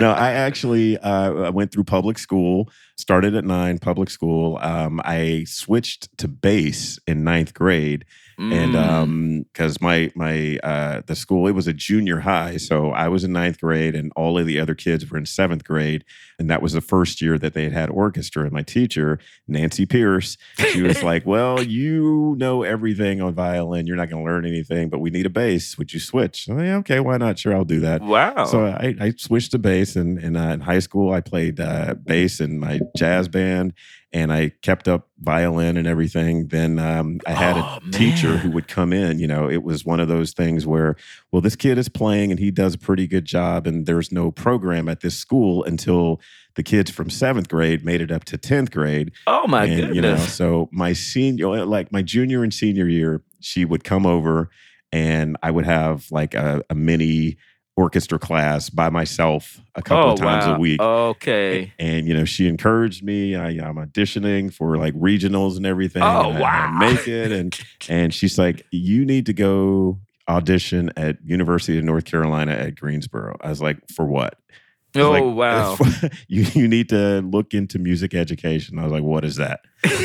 [0.00, 2.68] no, I actually uh, I went through public school.
[2.96, 4.58] Started at nine, public school.
[4.60, 8.04] Um, I switched to bass in ninth grade,
[8.40, 8.88] and Mm.
[8.88, 13.22] um, because my my uh, the school it was a junior high, so I was
[13.24, 16.04] in ninth grade, and all of the other kids were in seventh grade,
[16.38, 18.44] and that was the first year that they had had orchestra.
[18.44, 20.38] And my teacher, Nancy Pierce,
[20.72, 23.86] she was like, "Well, you know everything on violin.
[23.86, 25.76] You're not going to learn anything, but we need a bass.
[25.76, 27.38] Would you switch?" Yeah, okay, why not?
[27.38, 28.00] Sure, I'll do that.
[28.00, 28.46] wow.
[28.46, 31.94] So I, I switched to bass, and, and uh, in high school I played uh,
[31.94, 33.74] bass in my jazz band,
[34.12, 36.48] and I kept up violin and everything.
[36.48, 38.38] Then um, I had Oh, a teacher man.
[38.38, 39.18] who would come in.
[39.20, 40.96] You know, it was one of those things where,
[41.30, 44.30] well, this kid is playing and he does a pretty good job, and there's no
[44.32, 46.20] program at this school until
[46.56, 49.94] the kids from seventh grade made it up to tenth grade oh my and goodness.
[49.94, 54.50] you know so my senior like my junior and senior year she would come over
[54.92, 57.36] and i would have like a, a mini
[57.76, 60.54] orchestra class by myself a couple oh of times wow.
[60.56, 61.72] a week Okay.
[61.78, 66.30] and you know she encouraged me I, i'm auditioning for like regionals and everything Oh,
[66.30, 66.78] and I- I wow.
[66.78, 72.04] make it and and she's like you need to go audition at university of north
[72.04, 74.34] carolina at greensboro i was like for what
[74.96, 75.78] Oh like, wow.
[76.28, 78.76] you you need to look into music education.
[78.76, 79.60] I was like, what is that?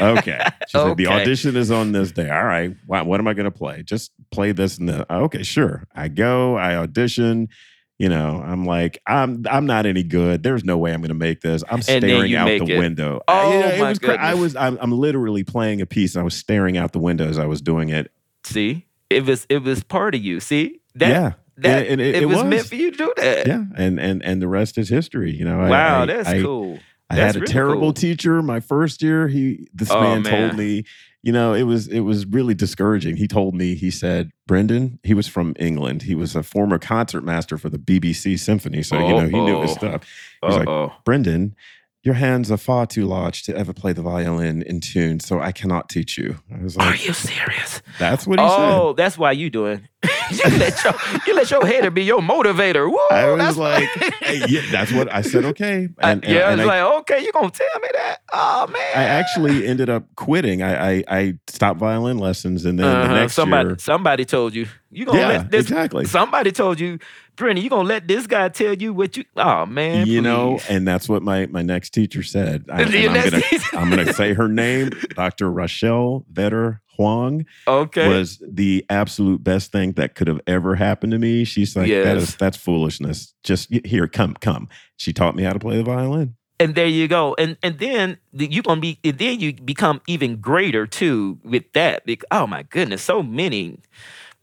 [0.00, 0.40] Okay.
[0.66, 2.28] She said, the audition is on this day.
[2.28, 2.74] All right.
[2.88, 3.84] What, what am I going to play?
[3.84, 5.04] Just play this and then.
[5.08, 5.86] Oh, okay, sure.
[5.94, 7.48] I go, I audition.
[7.96, 10.42] You know, I'm like, I'm I'm not any good.
[10.42, 11.62] There's no way I'm going to make this.
[11.70, 12.78] I'm staring out the it.
[12.78, 13.20] window.
[13.28, 16.16] Uh, oh, You know, it my was I was I'm, I'm literally playing a piece
[16.16, 18.10] and I was staring out the window as I was doing it.
[18.42, 20.40] See, it was it was part of you.
[20.40, 21.32] See that yeah.
[21.58, 23.46] that and it, it, it was, was meant for you to do that.
[23.46, 25.30] Yeah, and and and the rest is history.
[25.32, 26.80] You know, I- Wow, I, that's I, cool.
[27.10, 27.92] I That's had a really terrible cool.
[27.92, 29.28] teacher my first year.
[29.28, 30.32] He this Oh, man, man.
[30.32, 30.84] told me,
[31.24, 33.16] you know, it was it was really discouraging.
[33.16, 36.02] He told me, he said, Brendan, he was from England.
[36.02, 38.82] He was a former concert master for the BBC Symphony.
[38.82, 40.02] So, you know, he knew his stuff.
[40.46, 40.92] He's like.
[41.04, 41.56] Brendan,
[42.04, 45.52] your hands are far too large to ever play the violin in tune, so I
[45.52, 46.36] cannot teach you.
[46.54, 47.82] I was Are you serious?
[47.98, 48.78] that's what he said.
[48.78, 49.88] Oh, that's why you doing.
[50.30, 50.94] you let your
[51.26, 52.90] you let your hater be your motivator.
[52.90, 53.88] Woo, I was like,
[54.20, 55.46] hey, yeah, that's what I said.
[55.46, 58.18] Okay, and, and- yeah, and it's I, like okay, you gonna tell me that?
[58.32, 60.62] Oh man, I actually ended up quitting.
[60.62, 63.14] I, I I stopped violin lessons, and then the Uh-huh.
[63.14, 65.62] next somebody year, somebody told you you gonna yeah, let this.
[65.62, 66.04] exactly.
[66.04, 66.98] Somebody told you,
[67.36, 69.24] Brendan, you gonna let this guy tell you what you?
[69.36, 72.64] Oh man, you know, and that's what my my next teacher said.
[72.70, 73.42] I, I'm, gonna
[73.72, 75.50] I'm gonna say her name, Dr.
[75.50, 78.08] Rochelle Vetter Huang, okay.
[78.08, 81.44] was the absolute best thing that could have ever happened to me.
[81.44, 82.22] She's like, that Yes.
[82.22, 83.34] is that's foolishness.
[83.42, 84.68] Just here, come, come.
[84.96, 86.36] She taught me how to play the violin.
[86.60, 90.00] and there you go and and then the- you gonna be and then you become
[90.06, 93.76] even greater too with that oh my goodness so many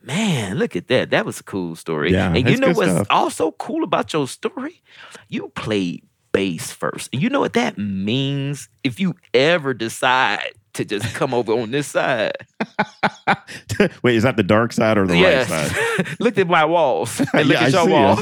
[0.04, 3.08] man look at that that was a cool story Yeah, and you know what's stuff.
[3.10, 4.82] also cool about your story
[5.30, 10.86] you played bass first and you know what that means if you ever decide to
[10.86, 12.32] just come over on this side
[14.04, 15.72] Wait, is that the dark side or the right side?
[15.76, 18.20] yes look at my walls and look Yeah, at your walls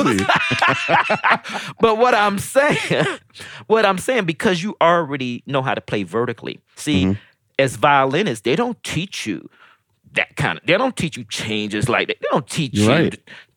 [1.80, 3.06] but what I'm saying,
[3.68, 6.60] what I'm saying, because you already know how to play vertically.
[6.76, 7.18] See, Mhm.
[7.58, 9.50] as violinists, they don't teach you
[10.20, 10.66] that kind of.
[10.66, 12.18] They don't teach you changes like that.
[12.22, 12.86] They don't teach you.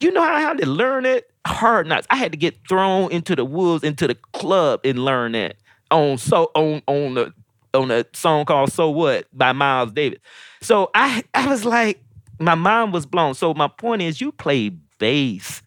[0.01, 1.29] You know how, how to learn it?
[1.45, 2.07] Hard knocks.
[2.09, 5.57] I had to get thrown into the woods, into the club, and learn that
[5.91, 7.35] on so on on the
[7.75, 10.21] on a song called "So What" by Miles Davis.
[10.61, 12.01] So I I was like,
[12.39, 13.35] my mind was blown.
[13.35, 15.63] So my point is, you play bass,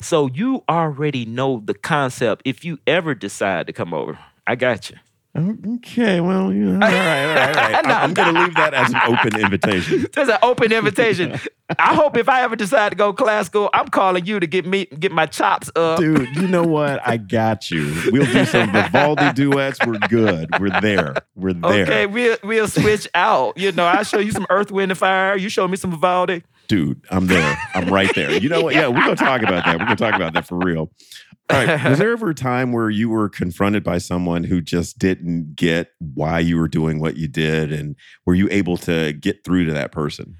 [0.00, 2.42] so you already know the concept.
[2.46, 4.96] If you ever decide to come over, I got you.
[5.36, 7.84] Okay, well, yeah, all right, all right, all right.
[7.86, 10.06] No, I'm, going to leave that as an open invitation.
[10.14, 11.38] There's an open invitation.
[11.78, 14.86] I hope if I ever decide to go classical, I'm calling you to get me
[14.86, 16.00] get my chops up.
[16.00, 17.06] Dude, you know what?
[17.06, 17.94] I got you.
[18.10, 19.78] We'll do some Vivaldi duets.
[19.86, 20.48] We're good.
[20.58, 21.14] We're there.
[21.36, 21.82] We're there.
[21.82, 23.58] Okay, we'll we'll switch out.
[23.58, 25.36] You know, I'll show you some Earth, Wind, and Fire.
[25.36, 26.42] You show me some Vivaldi.
[26.68, 27.58] Dude, I'm there.
[27.74, 28.32] I'm right there.
[28.32, 28.74] You know what?
[28.74, 29.78] Yeah, we're gonna talk about that.
[29.78, 30.90] We're gonna talk about that for real.
[31.50, 31.84] All right.
[31.88, 35.92] Was there ever a time where you were confronted by someone who just didn't get
[35.98, 37.72] why you were doing what you did?
[37.72, 40.36] And were you able to get through to that person?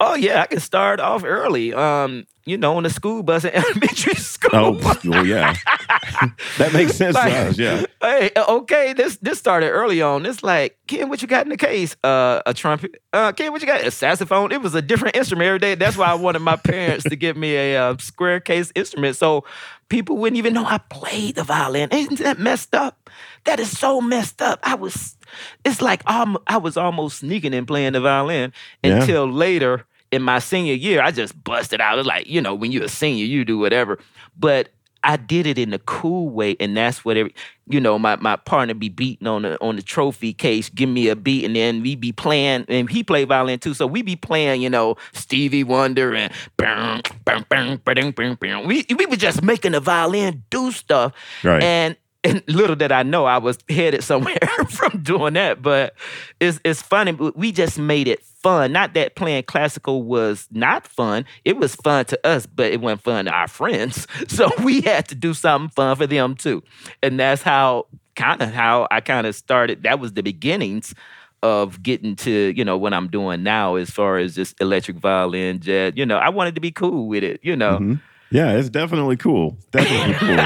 [0.00, 1.74] Oh yeah, I can start off early.
[1.74, 4.50] Um, you know, on the school bus in elementary school.
[4.52, 5.54] Oh, well, yeah.
[6.58, 7.84] that makes sense Like, to us, yeah.
[8.00, 10.24] Hey, okay, this this started early on.
[10.24, 11.96] It's like, Ken, what you got in the case?
[12.04, 13.02] Uh, a trumpet.
[13.12, 13.84] Uh, Ken, what you got?
[13.84, 14.52] A saxophone.
[14.52, 15.74] It was a different instrument every day.
[15.74, 19.44] That's why I wanted my parents to give me a uh, square case instrument, so
[19.88, 21.88] people wouldn't even know I played the violin.
[21.92, 23.08] Isn't that messed up?
[23.44, 24.60] That is so messed up.
[24.62, 25.16] I was.
[25.64, 29.00] It's like um, I was almost sneaking and playing the violin Yeah.
[29.00, 31.02] until later in my senior year.
[31.02, 31.98] I just busted out.
[31.98, 33.98] It's like you know, when you're a senior, you do whatever.
[34.38, 34.68] But
[35.04, 37.34] I did it in a cool way, and that's what every
[37.68, 41.08] you know, my, my partner be beating on the on the trophy case, give me
[41.08, 43.74] a beat, and then we be playing, and he play violin too.
[43.74, 48.66] So we be playing, you know, Stevie Wonder and bang, bang, bang, bang, bang, bang.
[48.66, 51.12] we we were just making the violin do stuff.
[51.44, 51.62] Right.
[51.62, 51.96] And
[52.28, 54.38] and little did I know I was headed somewhere
[54.68, 55.62] from doing that.
[55.62, 55.94] But
[56.40, 57.12] it's it's funny.
[57.12, 58.72] We just made it fun.
[58.72, 61.24] Not that playing classical was not fun.
[61.44, 64.06] It was fun to us, but it wasn't fun to our friends.
[64.28, 66.62] So we had to do something fun for them too.
[67.02, 69.82] And that's how kind of how I kind of started.
[69.84, 70.94] That was the beginnings
[71.42, 75.60] of getting to, you know, what I'm doing now as far as just electric violin,
[75.60, 75.92] jazz.
[75.96, 77.78] You know, I wanted to be cool with it, you know.
[77.78, 78.00] Mhm.
[78.30, 79.56] Yeah, it's definitely cool.
[79.70, 80.36] Definitely cool.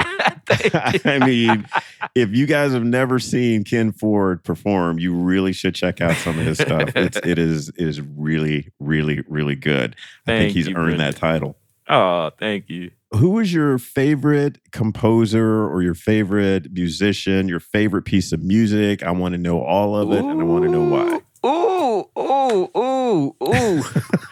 [1.04, 1.66] I mean,
[2.14, 6.38] if you guys have never seen Ken Ford perform, you really should check out some
[6.38, 6.90] of his stuff.
[6.96, 9.96] It's it is it is really really really good.
[10.26, 11.56] I think he's you, earned that title.
[11.88, 12.90] Oh, thank you.
[13.12, 17.48] Who was your favorite composer or your favorite musician?
[17.48, 19.02] Your favorite piece of music?
[19.02, 21.20] I want to know all of it, and I want to know why.
[21.44, 23.82] Ooh, ooh, ooh, ooh.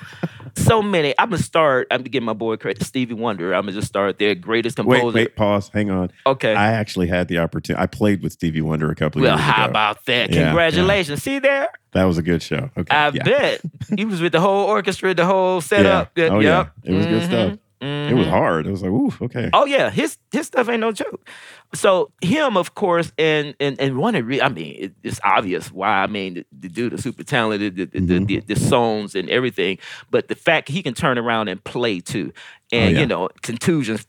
[0.71, 1.15] so many.
[1.19, 1.89] I'm gonna start.
[1.91, 2.85] I'm gonna give my boy credit.
[2.85, 3.55] Stevie Wonder.
[3.55, 4.35] I'm gonna just start there.
[4.35, 5.07] Greatest composer.
[5.07, 5.69] Wait, wait, pause.
[5.69, 6.11] Hang on.
[6.27, 6.55] Okay.
[6.55, 7.83] I actually had the opportunity.
[7.83, 9.49] I played with Stevie Wonder a couple of well, years ago.
[9.49, 10.31] Well, how about that?
[10.31, 10.45] Yeah, yeah.
[10.47, 11.23] Congratulations.
[11.23, 11.69] See there?
[11.93, 12.71] that was a good show.
[12.77, 13.23] Okay, I yeah.
[13.25, 13.61] bet.
[13.97, 16.13] he was with the whole orchestra, the whole setup.
[16.17, 16.25] Yeah.
[16.25, 16.33] Yep.
[16.33, 16.69] Oh, yeah.
[16.85, 17.59] It was good Mhm.
[17.81, 18.11] Stuff.
[18.11, 18.31] It was Mhm.
[18.31, 18.67] hard.
[18.67, 19.51] It was like, ooh, okay.
[19.53, 21.27] Oh yeah, his his stuff ain't no joke.
[21.75, 25.71] So him, of course, and and and one of re- I mean, it, it's obvious
[25.73, 26.03] why.
[26.03, 28.27] I mean, the, the dude is super talented, the the, Mhm.
[28.27, 29.79] the, the songs and everything.
[30.11, 32.33] But the fact he can turn around and play too,
[32.73, 33.01] Oh, and Oh, yeah.
[33.01, 34.05] you know, contusions,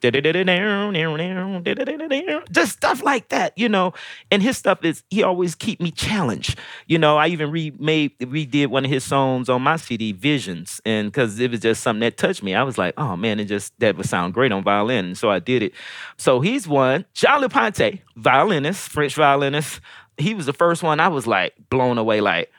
[2.52, 3.94] just stuff like that, you know.
[4.30, 6.58] And his stuff is he always keep me challenged.
[6.88, 11.12] You know, I even remade redid one of his songs on my CD, Visions, and
[11.12, 13.74] because it was just something that touched me, I was like, oh man, it just
[13.80, 15.74] that would sound great on violin, and so I did it.
[16.18, 17.06] So he's one.
[17.14, 19.82] Jean Ponty, violinist, French violinist.
[20.18, 21.00] He was the first one.
[21.00, 22.52] I was like blown away, like,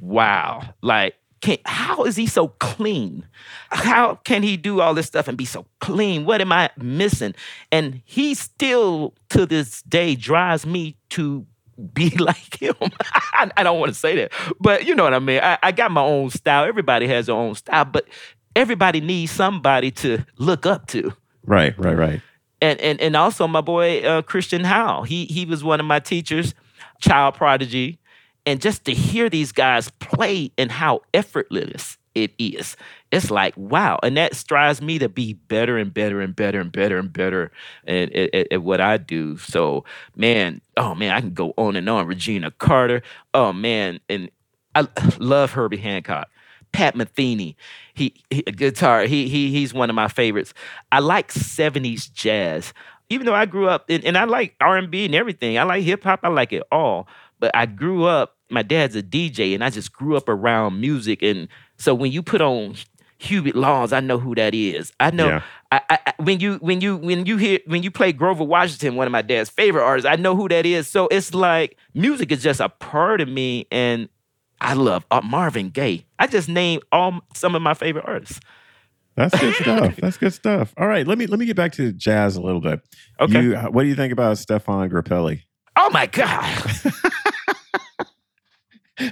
[0.00, 1.14] wow, like.
[1.46, 3.24] Can, how is he so clean?
[3.70, 6.24] How can he do all this stuff and be so clean?
[6.24, 7.36] What am I missing?
[7.70, 11.46] And he still, to this day, drives me to
[11.94, 12.74] be like him.
[13.32, 15.38] I, I don't want to say that, but you know what I mean.
[15.40, 16.64] I, I got my own style.
[16.64, 18.08] Everybody has their own style, but
[18.56, 21.12] everybody needs somebody to look up to.
[21.44, 22.20] Right, right, right.
[22.60, 25.06] And and and also my boy uh, Christian Howes.
[25.06, 26.54] He he was one of my teachers,
[27.00, 28.00] child prodigy,
[28.46, 32.76] and just to hear these guys play and how effortless it is,
[33.10, 33.98] it's like wow.
[34.02, 37.52] And that strives me to be better and better and better and better and better
[37.86, 39.36] at, at, at- at what I do.
[39.38, 39.84] So
[40.16, 42.06] man, oh man, I can go on and on.
[42.06, 43.02] Regina Carter,
[43.34, 44.30] oh man, and
[44.74, 46.28] I love Herbie Hancock.
[46.72, 47.54] Pat Metheny,
[47.94, 49.02] he, he a guitar.
[49.04, 50.52] He he he's one of my favorites.
[50.92, 52.74] I like '70s jazz,
[53.08, 55.58] even though I grew up in, and I like R and B and everything.
[55.58, 56.20] I like hip hop.
[56.22, 57.08] I like it all.
[57.40, 58.35] But I grew up.
[58.50, 61.22] My dad's a DJ, and I just grew up around music.
[61.22, 62.76] And so when you put on
[63.18, 64.92] Hubert Laws, I know who that is.
[65.00, 65.42] I know Yeah.
[65.72, 69.06] I, I, when you when you when you hear when you play Grover Washington, one
[69.06, 70.86] of my dad's favorite artists, I know who that is.
[70.86, 74.08] So it's like music is just a part of me, and
[74.60, 76.04] I love uh, Marvin Gaye.
[76.20, 78.38] I just named all some of my favorite artists.
[79.16, 79.96] That's good stuff.
[79.96, 80.72] That's good stuff.
[80.76, 82.80] All right, let me let me get back to jazz a little bit.
[83.18, 83.42] Okay.
[83.42, 85.42] You, what do you think about Stéphane Grappelli?
[85.74, 86.44] Oh my God.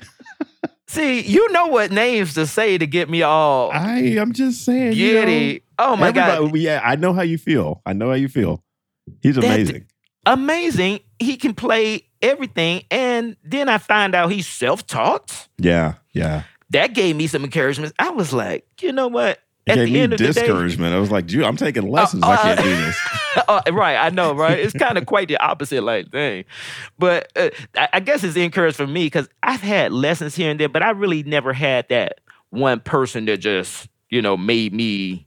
[0.86, 4.92] See, you know what names to say to get me all I am just saying.
[4.92, 5.62] you know, giddy.
[5.78, 7.82] oh my god, Yeah, I know how you feel.
[7.84, 8.62] I know how you feel.
[9.20, 9.86] He's That- amazing.
[10.26, 11.00] amazing!
[11.18, 15.48] He can play everything, and then I find out he's self-taught.
[15.58, 16.42] Yeah, yeah.
[16.70, 17.92] That gave me some encouragement.
[17.98, 19.40] I was like, you know what?
[19.66, 20.94] It At gave the me end of the day, discouragement.
[20.94, 22.22] I was like, dude, I'm taking lessons.
[22.22, 22.98] I can't uh, do this.
[23.48, 24.58] Uh, right, I know, right?
[24.58, 26.44] It's kind of quite the opposite, like thing.
[26.98, 30.58] But uh, I, I guess it's encouraged for me because I've had lessons here and
[30.58, 32.20] there, but I really never had that
[32.50, 35.26] one person that just, you know, made me.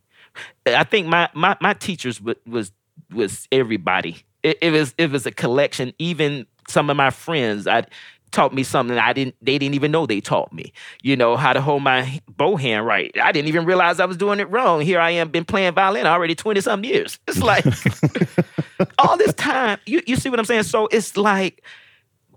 [0.65, 2.71] I think my my my teachers was was,
[3.13, 4.17] was everybody.
[4.43, 5.93] It, it was it was a collection.
[5.99, 7.85] Even some of my friends, I
[8.32, 10.73] taught me something I didn't they didn't even know they taught me.
[11.01, 13.11] You know, how to hold my bow hand right.
[13.21, 14.82] I didn't even realize I was doing it wrong.
[14.82, 17.19] Here I am been playing violin already 20 some years.
[17.28, 17.65] It's like
[18.97, 19.80] all this time.
[19.86, 20.63] You you see what I'm saying?
[20.63, 21.63] So it's like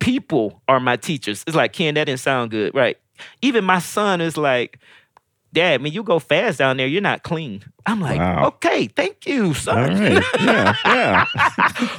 [0.01, 1.45] people are my teachers.
[1.47, 2.75] It's like, Ken, that didn't sound good.
[2.75, 2.99] Right.
[3.43, 4.79] Even my son is like,
[5.53, 7.63] Dad, when you go fast down there, you're not clean.
[7.85, 8.47] I'm like, Wow.
[8.49, 9.99] okay, thank you, son.
[9.99, 10.25] right.
[10.39, 11.27] Yeah, yeah.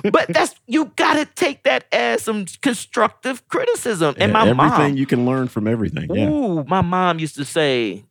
[0.12, 4.16] but that's you gotta take that as some constructive criticism.
[4.18, 6.14] And my everything mom, you can learn from everything.
[6.16, 6.30] Yeah.
[6.30, 8.06] ooh, my mom used to say,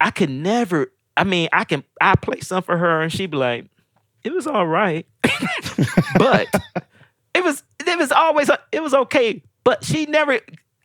[0.00, 0.92] I could never.
[1.16, 1.84] I mean, I can.
[2.00, 3.66] I play some for her, and she'd be like,
[4.24, 5.06] "It was all right,"
[6.16, 6.46] but
[7.34, 7.62] it was.
[7.86, 8.50] It was always.
[8.72, 10.40] It was okay, but she never.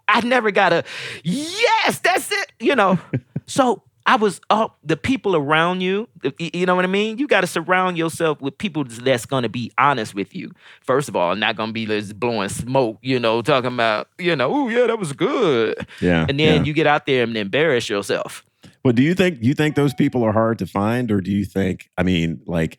[0.07, 0.83] I never got a
[1.23, 1.99] yes.
[1.99, 2.51] That's it.
[2.59, 2.99] You know.
[3.47, 4.77] so I was up.
[4.83, 6.07] The people around you.
[6.37, 7.17] You know what I mean.
[7.17, 10.51] You got to surround yourself with people that's going to be honest with you.
[10.81, 12.99] First of all, not going to be just blowing smoke.
[13.01, 14.07] You know, talking about.
[14.19, 15.87] You know, oh yeah, that was good.
[16.01, 16.25] Yeah.
[16.29, 16.63] And then yeah.
[16.63, 18.45] you get out there and embarrass yourself.
[18.83, 21.45] Well, do you think you think those people are hard to find, or do you
[21.45, 21.89] think?
[21.97, 22.77] I mean, like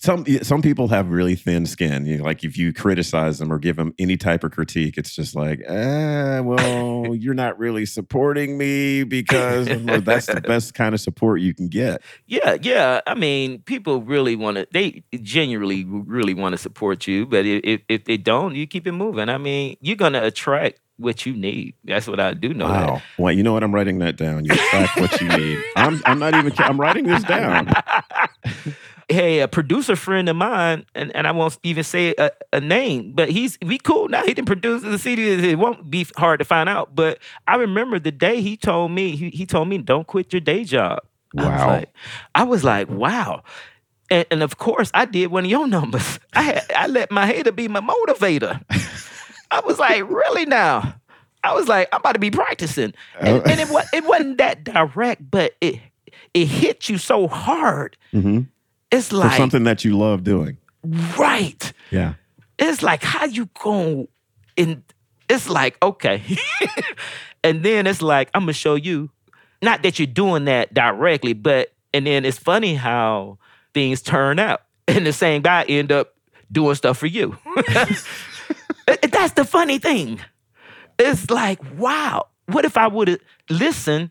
[0.00, 2.06] some some people have really thin skin.
[2.06, 5.14] You know, like if you criticize them or give them any type of critique, it's
[5.14, 10.94] just like, eh, well, you're not really supporting me because I'm that's the best kind
[10.94, 12.00] of support you can get.
[12.26, 13.00] Yeah, yeah.
[13.08, 14.68] I mean, people really want to.
[14.70, 18.92] They genuinely really want to support you, but if, if they don't, you keep it
[18.92, 19.28] moving.
[19.28, 21.74] I mean, you're gonna attract what you need.
[21.84, 22.68] That's what I do know.
[22.68, 22.88] that.
[22.88, 23.02] Wow.
[23.18, 23.64] Well, you know what?
[23.64, 24.44] I'm writing that down.
[24.44, 25.58] You attract what you need.
[25.74, 26.52] I'm I'm not even.
[26.58, 27.72] I'm writing this down.
[29.08, 33.12] hey, a producer friend of mine, and, and I won't even say a, a name,
[33.14, 34.22] but he's we cool now.
[34.24, 35.50] He didn't produce the CD.
[35.50, 36.94] It won't be hard to find out.
[36.94, 40.40] But I remember the day he told me he, he told me don't quit your
[40.40, 41.00] day job.
[41.36, 41.66] I was Wow.
[41.68, 41.88] like,
[42.34, 43.42] I was like, wow.
[44.10, 46.18] And, and of course, I did one of your numbers.
[46.34, 48.62] I had, I let my hater be my motivator.
[49.50, 50.94] I was like, really now?
[51.44, 52.92] I was like, I'm about to be practicing,
[53.22, 55.78] and, and it was it wasn't that direct, but it
[56.34, 57.96] it hit you so hard.
[58.10, 58.40] hmm
[58.90, 60.58] It's For like something that you love doing.
[61.18, 61.72] right.
[61.90, 62.14] Yeah.
[62.58, 64.08] It's like how you going
[64.56, 64.82] and
[65.28, 66.22] it's like okay.
[67.44, 69.10] and then it's like I'm gonna show you
[69.62, 73.38] not that you're doing that directly, but and then it's funny how
[73.74, 74.62] things turn out.
[74.88, 76.14] And the same guy end up
[76.50, 77.36] doing stuff for you.
[79.12, 80.18] That's the funny thing.
[80.98, 83.20] It's like, wow, what if I would have
[83.50, 84.08] listened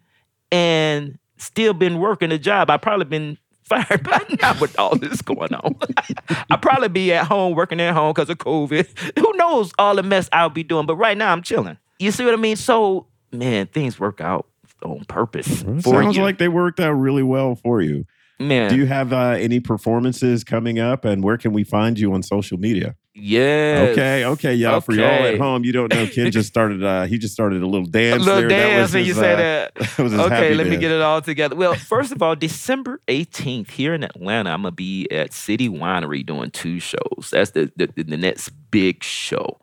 [0.51, 2.69] and still been working a job?
[2.69, 5.75] I'd probably been fired by now with all this going on.
[6.49, 9.17] I'd probably be at home working at home because of COVID.
[9.19, 10.85] Who knows all the mess I'll be doing?
[10.85, 11.77] But right now I'm chilling.
[11.99, 12.55] You see what I mean?
[12.55, 14.47] So, man, things work out
[14.83, 16.23] on purpose Well, for sounds you.
[16.23, 18.05] like they worked out really well for you.
[18.39, 22.13] man, Do you have uh, any performances coming up, and where can we find you
[22.13, 22.95] on social media?
[23.17, 23.91] Yes.
[23.91, 24.81] Okay, okay, y'all.
[24.81, 26.83] For y'all at home, you don't know, Ken just started.
[26.83, 28.21] Uh, he just started a little dance.
[28.21, 28.49] A little there.
[28.49, 29.75] That dance and you say uh, that.
[29.75, 31.55] that was his Okay, let me get it all together.
[31.55, 36.25] Well, first of all, December 18th here in Atlanta, I'm gonna be at City Winery
[36.25, 37.29] doing two shows.
[37.31, 39.59] That's the the, the next big show.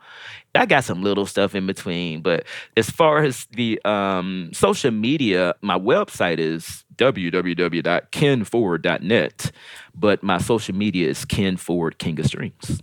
[0.57, 2.44] I got some little stuff in between, but
[2.76, 9.50] as far as the um, social media, my website is www.kenford.net,
[9.94, 12.80] but my social media is Ken Ford King of Strings.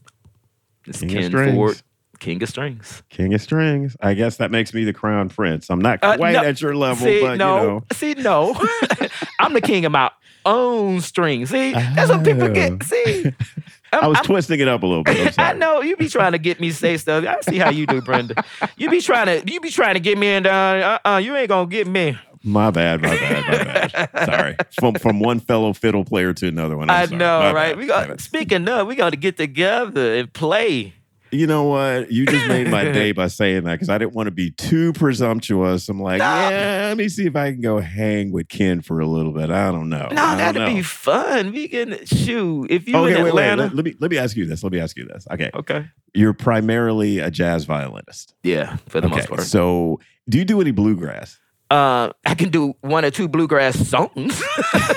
[0.85, 1.55] It's King of Strings.
[1.55, 1.81] Ford
[2.19, 3.03] King of Strings.
[3.09, 3.95] King of Strings.
[4.01, 5.69] I guess that makes me the crown prince.
[5.69, 6.43] I'm not Uh, quite no.
[6.43, 7.83] at your level, See, but no, you know.
[7.93, 8.67] see, no.
[9.39, 10.11] I'm the king of my
[10.45, 11.49] own strings.
[11.49, 12.49] See, that's what people Oh.
[12.53, 12.83] get.
[12.83, 13.23] See,
[13.93, 15.33] I'm- I was I'm- twisting it up a little bit.
[15.39, 17.25] I know you be trying to get me to say stuff.
[17.25, 18.43] I see how you do, Brenda.
[18.77, 20.45] You be trying to, you be trying to get me in.
[20.47, 22.17] Uh, uh you ain't gonna get me.
[22.43, 23.63] My bad, my bad, my
[24.07, 24.25] bad.
[24.25, 24.55] Sorry.
[24.79, 26.89] From from one fellow fiddle player to another one.
[26.89, 27.17] I'm i sorry.
[27.17, 27.69] know, My right?
[27.71, 28.19] bad, We got.
[28.19, 30.93] Speaking of, we got to get together and play.
[31.33, 32.11] You know what?
[32.11, 34.91] You just made my day by saying that because I didn't want to be too
[34.91, 35.87] presumptuous.
[35.87, 36.25] I'm like, No.
[36.25, 39.49] yeah, let me see if I can go hang with Ken for a little bit.
[39.49, 40.07] I don't know.
[40.09, 40.67] No, don't that'd know.
[40.67, 41.53] be fun.
[41.53, 43.29] We can shoot if you okay, in wait, wait.
[43.29, 43.63] Atlanta.
[43.63, 44.61] Let, let me let me ask you this.
[44.61, 45.25] Let me ask you this.
[45.31, 45.85] Okay, Okay.
[46.13, 48.33] you're primarily a jazz violinist.
[48.43, 49.41] Yeah, for the okay, most part.
[49.43, 51.39] so do you do any bluegrass?
[51.71, 54.43] Uh, I can do one or two bluegrass songs.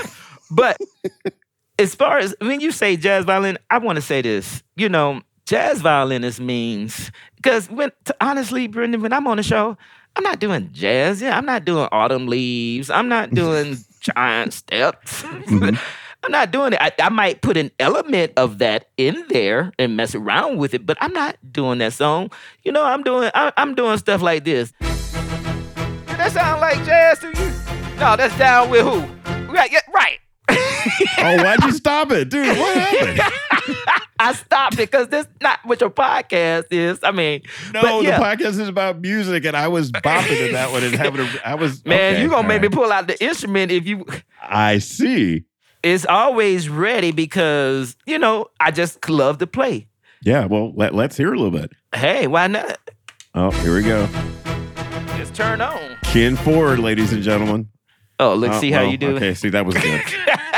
[0.51, 0.77] but
[1.79, 4.65] as far as when you say jazz violin, I want to say this.
[4.75, 9.77] You know, jazz violinist means because when honestly, Brendan, when I'm on the show,
[10.17, 11.23] I'm not doing jazz.
[11.23, 12.91] Yeah, I'm not doing autumn leaves.
[12.91, 15.23] I'm not doing giant steps.
[15.23, 15.79] Mhm.
[16.25, 16.79] I'm not doing it.
[16.81, 20.87] I, I might put an element of that in there and mess around with it,
[20.87, 22.31] but I'm not doing that song.
[22.65, 24.73] You know, I'm doing I, I'm doing stuff like this.
[26.25, 27.99] That sound like jazz to you?
[28.01, 29.01] No, that's down with who?
[29.53, 30.19] Right, yeah, right.
[30.49, 32.57] Oh, why'd you stop it, dude?
[32.57, 33.21] What happened?
[34.19, 36.99] I stopped it because this not what your podcast is.
[37.03, 37.43] I mean,
[37.75, 38.19] No, but yeah.
[38.19, 41.29] the podcast is about music, and I was bopping in that one and having a.
[41.45, 44.07] I was man, okay, you gonna make me pull out the instrument if you.
[44.43, 45.45] I see.
[45.83, 49.89] It's always ready because you know I just love to play.
[50.23, 51.71] Yeah, well, let, let's hear a little bit.
[51.95, 52.79] Hey, why not?
[53.35, 54.09] Oh, here we go.
[55.19, 55.99] Just turn on.
[56.15, 57.69] Ken Ford, ladies and gentlemen.
[58.21, 59.17] Oh, look, Oh, see how uh, well, you do.
[59.17, 60.01] Okay, see that was good.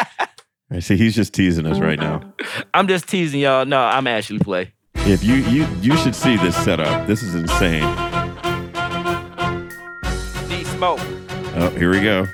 [0.71, 2.35] I see he's just teasing us right now.
[2.75, 3.65] I'm just teasing y'all.
[3.65, 4.75] No, I'm actually play.
[4.97, 7.07] If you you you should see this setup.
[7.07, 7.85] This is insane.
[10.51, 11.01] D smoke.
[11.55, 12.27] Oh, here we go.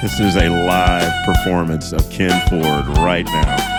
[0.00, 3.77] This is a live performance of Ken Ford right now.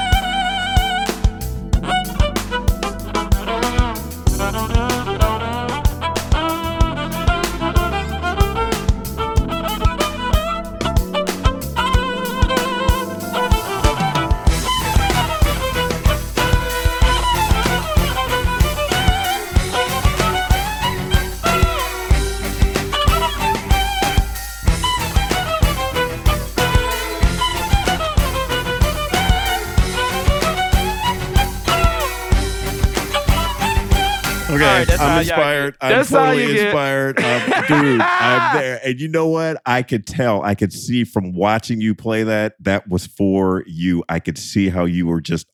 [35.19, 36.39] All right, that's I'm y'all inspired.
[36.39, 36.65] I'm totally you get.
[36.67, 37.19] inspired.
[37.69, 38.79] Um, dude, I'm there.
[38.83, 39.61] And you know what?
[39.65, 44.03] I could tell, I could see from watching you play that, that was for you.
[44.09, 45.45] I could see how you were just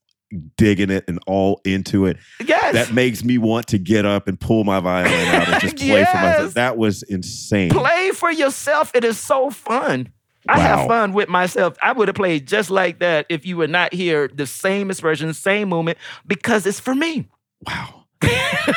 [0.58, 2.18] digging it and all into it.
[2.46, 2.74] Yes.
[2.74, 6.06] That makes me want to get up and pull my violin out and just play
[6.06, 6.54] for myself.
[6.54, 7.70] That was insane.
[7.72, 8.92] play for yourself.
[8.96, 10.12] It is so fun.
[10.48, 11.76] I have fun with myself.
[11.82, 14.28] I would have played just like that if you were not here.
[14.28, 15.98] The same expression, same movement,
[16.28, 17.28] because it's for me.
[17.66, 18.05] Wow.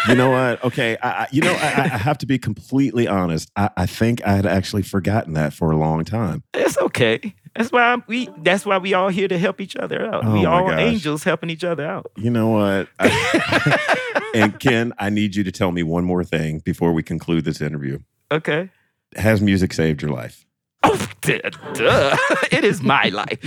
[0.08, 0.64] You know what?
[0.64, 3.50] Okay, I, I, you know, I, I have to be completely honest.
[3.56, 6.42] I, I think I had actually forgotten that for a long time.
[6.54, 7.34] It's okay.
[7.56, 8.28] That's why we.
[8.38, 10.24] That's why we all here to help each other out.
[10.24, 10.80] Oh we all gosh.
[10.80, 12.10] angels helping each other out.
[12.16, 12.88] You know what?
[14.34, 17.60] And Ken, I need you to tell me one more thing before we conclude this
[17.60, 17.98] interview.
[18.30, 18.70] Okay.
[19.16, 20.44] Has music saved your life?
[20.84, 21.40] Oh, duh,
[22.52, 23.38] it is my life.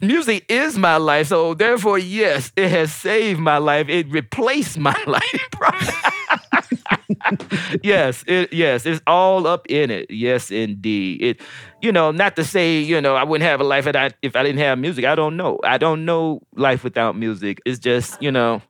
[0.00, 1.28] Music is my life.
[1.28, 3.88] So therefore, yes, it has saved my life.
[3.88, 5.48] It replaced my life.
[7.82, 10.10] yes, it yes, it's all up in it.
[10.10, 11.22] Yes, indeed.
[11.22, 11.40] It,
[11.80, 14.34] you know, not to say, you know, I wouldn't have a life if I if
[14.36, 15.04] I didn't have music.
[15.04, 15.60] I don't know.
[15.64, 17.60] I don't know life without music.
[17.64, 18.62] It's just, you know.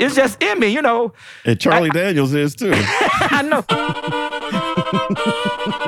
[0.00, 1.12] It's just in me, you know.
[1.44, 2.72] And Charlie Daniels is too.
[2.74, 3.62] I know.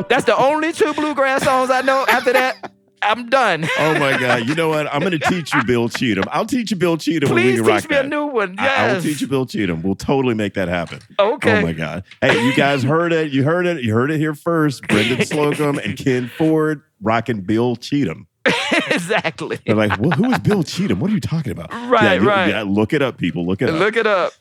[0.08, 2.04] That's the only two bluegrass songs I know.
[2.08, 3.66] After that, I'm done.
[3.78, 4.46] Oh my God!
[4.48, 4.86] You know what?
[4.92, 6.24] I'm going to teach you Bill Cheatham.
[6.30, 8.04] I'll teach you Bill Cheatham when we Please can rock teach me that.
[8.04, 8.56] a new one.
[8.58, 9.82] I, I will teach you Bill Cheatham.
[9.82, 11.00] We'll totally make that happen.
[11.18, 11.58] Okay.
[11.58, 12.04] Oh my God!
[12.20, 13.32] Hey, you guys heard it.
[13.32, 13.82] You heard it.
[13.82, 14.86] You heard it here first.
[14.88, 18.28] Brendan Slocumb and Ken Ford rocking Bill Cheatham.
[18.90, 19.58] exactly.
[19.66, 21.00] They're like, well, who is Bill Cheatham?
[21.00, 21.70] What are you talking about?
[21.92, 22.48] Right, yeah, right.
[22.48, 23.44] Yeah, look it up, people.
[23.44, 23.74] Look it up.
[23.78, 24.32] Look it up.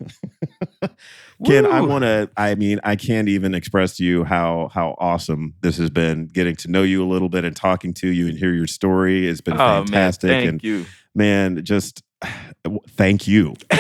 [1.46, 2.30] Ken, I want to.
[2.38, 6.28] I mean, I can't even express to you how how awesome this has been.
[6.28, 9.28] Getting to know you a little bit and talking to you and hear your story
[9.28, 10.30] has been Oh man, fantastic.
[10.30, 10.86] thank and you.
[11.14, 12.04] man, just
[12.90, 13.56] thank you.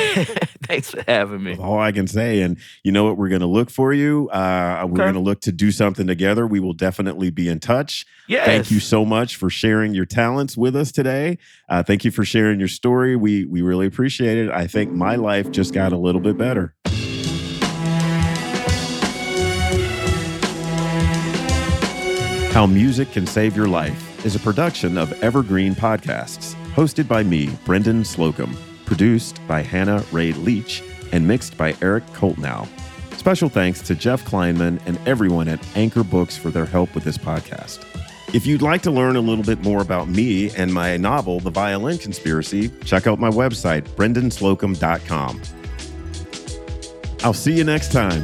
[0.63, 1.51] Thanks for having me.
[1.51, 2.41] That's all I can say.
[2.41, 3.17] And you know what?
[3.17, 4.29] We're going to look for you.
[4.29, 5.03] Uh, we're Okay.
[5.03, 6.47] going to look to do something together.
[6.47, 8.05] We will definitely be in touch.
[8.27, 8.45] Yes.
[8.45, 11.37] Thank you so much for sharing your talents with us today.
[11.69, 13.15] Uh, thank you for sharing your story.
[13.15, 14.49] We we really appreciate it.
[14.51, 16.73] I think my life just got a little bit better.
[22.53, 27.49] How Music Can Save Your Life is a production of Evergreen Podcasts, hosted by me,
[27.65, 28.55] Brendan Slocumb,
[28.85, 32.67] produced by Hannah Ray Leach, and mixed by Eric Coltnow.
[33.17, 37.17] Special thanks to Jeff Kleinman and everyone at Anchor Books for their help with this
[37.17, 37.85] podcast.
[38.33, 41.49] If you'd like to learn a little bit more about me and my novel, The
[41.49, 45.41] Violin Conspiracy, check out my website, brendanslocumb.com.
[47.23, 48.23] I'll see you next time.